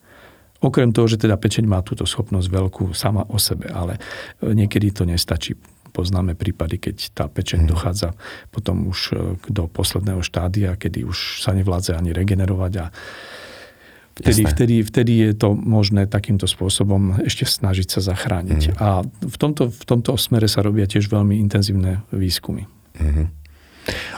[0.60, 3.96] Okrem toho, že teda pečeň má túto schopnosť veľkú sama o sebe, ale
[4.44, 5.56] niekedy to nestačí
[5.90, 7.70] poznáme prípady, keď tá pečeň mm.
[7.70, 8.10] dochádza
[8.54, 9.18] potom už
[9.50, 12.86] do posledného štádia, kedy už sa nevládze ani regenerovať a
[14.20, 18.62] Vtedy, vtedy, vtedy je to možné takýmto spôsobom ešte snažiť sa zachrániť.
[18.68, 18.74] Mm.
[18.76, 22.68] A v tomto, v tomto smere sa robia tiež veľmi intenzívne výskumy.
[23.00, 23.39] Mm-hmm.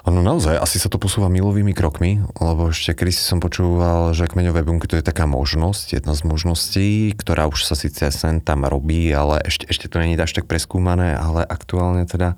[0.10, 4.30] Ono naozaj, asi sa to posúva milovými krokmi, lebo ešte kedy si som počúval, že
[4.30, 8.66] kmeňové bunky to je taká možnosť, jedna z možností, ktorá už sa síce sen tam
[8.66, 12.36] robí, ale ešte, ešte to není až tak preskúmané, ale aktuálne teda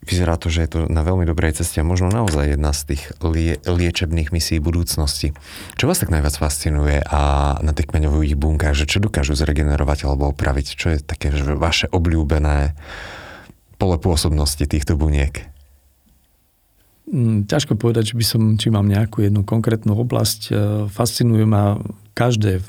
[0.00, 3.02] vyzerá to, že je to na veľmi dobrej ceste a možno naozaj jedna z tých
[3.20, 5.36] lie, liečebných misií budúcnosti.
[5.76, 10.32] Čo vás tak najviac fascinuje a na tých kmeňových bunkách, že čo dokážu zregenerovať alebo
[10.32, 10.66] opraviť?
[10.74, 12.74] Čo je také že vaše obľúbené
[13.76, 15.46] pole pôsobnosti týchto buniek?
[17.10, 20.40] Mm, ťažko povedať, či, by som, či mám nejakú jednu konkrétnu oblasť.
[20.46, 20.50] E,
[20.86, 21.74] fascinuje ma
[22.14, 22.62] každé e,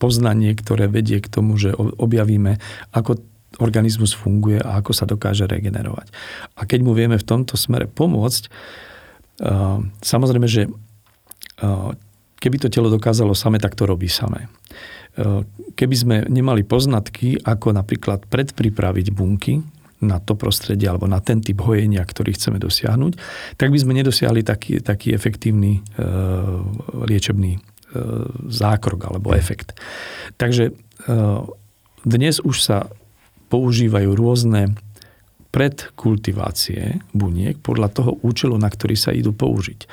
[0.00, 2.56] poznanie, ktoré vedie k tomu, že objavíme,
[2.96, 3.20] ako
[3.60, 6.08] organizmus funguje a ako sa dokáže regenerovať.
[6.56, 8.42] A keď mu vieme v tomto smere pomôcť,
[9.40, 10.68] uh, samozrejme, že
[12.38, 14.46] keby to telo dokázalo same, tak to robí samé.
[15.74, 19.58] Keby sme nemali poznatky, ako napríklad predpripraviť bunky
[19.98, 23.12] na to prostredie alebo na ten typ hojenia, ktorý chceme dosiahnuť,
[23.58, 25.82] tak by sme nedosiahli taký, taký efektívny
[26.94, 27.58] liečebný
[28.46, 29.74] zákrok alebo efekt.
[30.38, 30.70] Takže
[32.06, 32.86] dnes už sa
[33.48, 34.76] používajú rôzne
[35.48, 39.88] predkultivácie buniek podľa toho účelu, na ktorý sa idú použiť.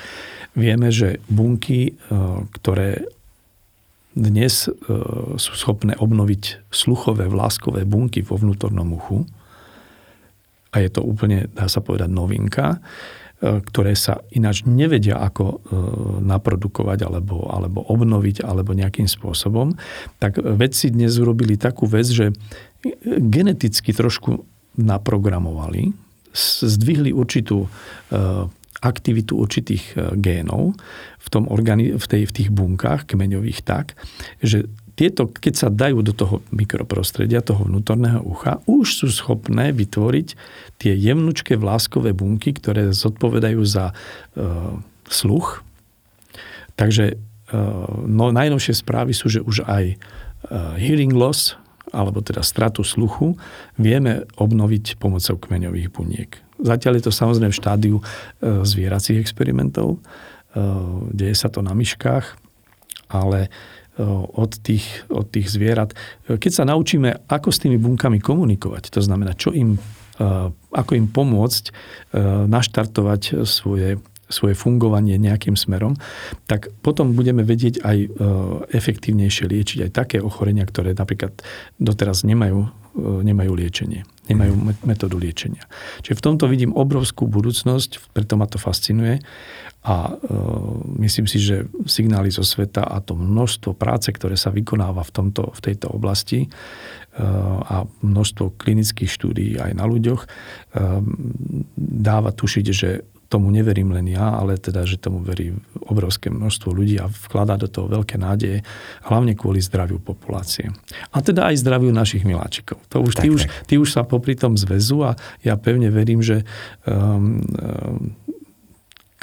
[0.55, 1.93] Vieme, že bunky, e,
[2.59, 3.07] ktoré
[4.15, 4.71] dnes e,
[5.35, 9.27] sú schopné obnoviť sluchové vláskové bunky vo vnútornom uchu,
[10.75, 12.79] a je to úplne, dá sa povedať, novinka, e,
[13.63, 15.63] ktoré sa ináč nevedia ako
[16.19, 19.79] naprodukovať alebo, alebo obnoviť alebo nejakým spôsobom,
[20.19, 22.35] tak vedci dnes urobili takú vec, že
[23.07, 24.43] geneticky trošku
[24.75, 25.95] naprogramovali,
[26.35, 27.69] zdvihli určitú e,
[28.83, 30.75] aktivitu určitých e, génov
[31.17, 33.95] v, tom organi- v, tej, v tých bunkách kmeňových tak,
[34.43, 40.27] že tieto, keď sa dajú do toho mikroprostredia, toho vnútorného ucha, už sú schopné vytvoriť
[40.79, 43.93] tie jemnučké vláskové bunky, ktoré zodpovedajú za e,
[45.11, 45.67] sluch.
[46.79, 47.15] Takže e,
[48.07, 49.95] no, najnovšie správy sú, že už aj e,
[50.79, 51.59] hearing loss,
[51.91, 53.35] alebo teda stratu sluchu,
[53.75, 56.31] vieme obnoviť pomocou kmeňových buniek.
[56.55, 58.03] Zatiaľ je to samozrejme v štádiu e,
[58.63, 59.99] zvieracích experimentov.
[59.99, 60.61] E,
[61.11, 62.25] deje sa to na myškách,
[63.11, 63.51] ale
[64.35, 65.95] od tých, od tých zvierat.
[66.27, 69.79] Keď sa naučíme, ako s tými bunkami komunikovať, to znamená, čo im,
[70.71, 71.63] ako im pomôcť
[72.47, 75.93] naštartovať svoje svoje fungovanie nejakým smerom,
[76.49, 77.97] tak potom budeme vedieť aj
[78.73, 81.45] efektívnejšie liečiť aj také ochorenia, ktoré napríklad
[81.77, 82.65] doteraz nemajú,
[82.97, 84.81] nemajú liečenie, nemajú mhm.
[84.87, 85.69] metódu liečenia.
[86.01, 89.21] Čiže v tomto vidím obrovskú budúcnosť, preto ma to fascinuje
[89.85, 90.13] a e,
[91.05, 95.53] myslím si, že signály zo sveta a to množstvo práce, ktoré sa vykonáva v, tomto,
[95.53, 96.49] v tejto oblasti
[97.63, 100.27] a množstvo klinických štúdií aj na ľuďoch
[101.79, 102.89] dáva tušiť, že
[103.25, 105.51] tomu neverím len ja, ale teda, že tomu verí
[105.89, 108.61] obrovské množstvo ľudí a vkladá do toho veľké nádeje,
[109.09, 110.69] hlavne kvôli zdraviu populácie.
[111.11, 112.79] A teda aj zdraviu našich miláčikov.
[112.93, 113.35] To už, tak, tí, tak.
[113.35, 115.11] Už, tí už sa popri tom zväzu a
[115.41, 116.45] ja pevne verím, že
[116.85, 118.13] um, um,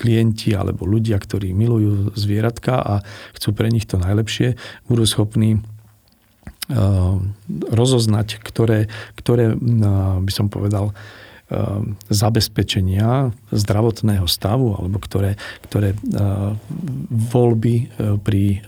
[0.02, 2.94] klienti alebo ľudia, ktorí milujú zvieratka a
[3.38, 4.58] chcú pre nich to najlepšie,
[4.90, 5.62] budú schopní
[7.70, 9.54] rozoznať, ktoré, ktoré
[10.22, 10.94] by som povedal,
[12.08, 15.36] zabezpečenia zdravotného stavu alebo ktoré,
[15.68, 16.56] ktoré ehm,
[17.10, 18.64] voľby ehm, pri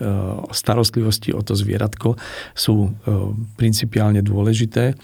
[0.51, 2.17] starostlivosti o to zvieratko
[2.55, 2.95] sú
[3.57, 4.97] principiálne dôležité,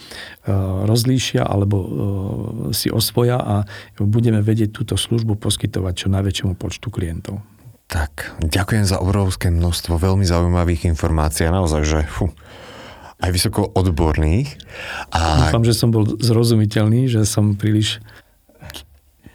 [0.86, 1.76] rozlíšia alebo
[2.74, 3.56] si osvoja a
[3.98, 7.40] budeme vedieť túto službu poskytovať čo najväčšiemu počtu klientov.
[7.90, 12.30] Tak, ďakujem za obrovské množstvo veľmi zaujímavých informácií naozaj, že fú,
[13.20, 14.56] aj vysoko odborných.
[15.12, 15.46] A...
[15.46, 18.00] Dúfam, že som bol zrozumiteľný, že som príliš...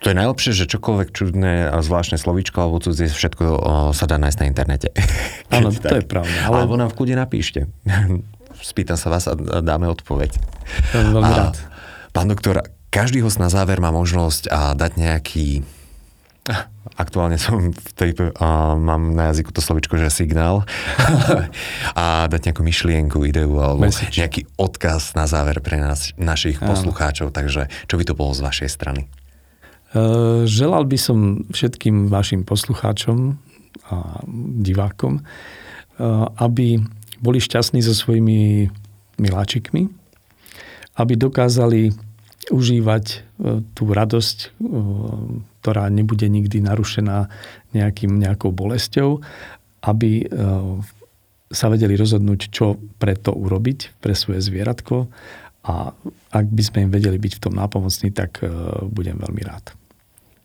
[0.04, 3.58] To je najlepšie, že čokoľvek čudné a zvláštne slovíčko alebo cudzie všetko o,
[3.90, 4.90] sa dá nájsť na internete.
[5.56, 6.06] Áno, to tak.
[6.06, 6.38] je pravda.
[6.46, 6.62] Ale...
[6.62, 7.66] Alebo nám v kľude napíšte.
[8.70, 9.34] Spýtam sa vás a
[9.66, 10.38] dáme odpoveď.
[10.94, 11.56] Veľmi a, rád.
[12.14, 12.62] Pán doktor,
[12.94, 15.66] každý host na záver má možnosť a dať nejaký
[17.04, 18.32] Aktuálne som v tej, uh,
[18.78, 20.64] mám na jazyku to slovičko, že signál
[22.00, 24.22] a dať nejakú myšlienku, ideu alebo Message.
[24.22, 26.72] nejaký odkaz na záver pre nás, našich Áno.
[26.72, 27.34] poslucháčov.
[27.34, 29.02] Takže čo by to bolo z vašej strany?
[29.96, 33.42] Uh, želal by som všetkým vašim poslucháčom
[33.92, 34.22] a
[34.62, 36.80] divákom, uh, aby
[37.20, 38.70] boli šťastní so svojimi
[39.18, 39.88] miláčikmi,
[41.00, 41.96] aby dokázali
[42.52, 43.18] užívať e,
[43.74, 44.38] tú radosť,
[45.66, 47.34] ktorá nebude nikdy narušená
[47.74, 49.26] nejakým, nejakou bolesťou,
[49.82, 50.30] aby
[51.50, 55.10] sa vedeli rozhodnúť, čo pre to urobiť, pre svoje zvieratko
[55.66, 55.98] a
[56.30, 58.46] ak by sme im vedeli byť v tom nápomocní, tak
[58.94, 59.74] budem veľmi rád.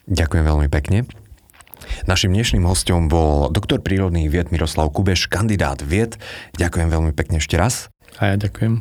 [0.09, 1.05] Ďakujem veľmi pekne.
[2.09, 6.17] Našim dnešným hostom bol doktor prírodných vied Miroslav Kubeš, kandidát vied.
[6.57, 7.93] Ďakujem veľmi pekne ešte raz.
[8.17, 8.81] A ja ďakujem.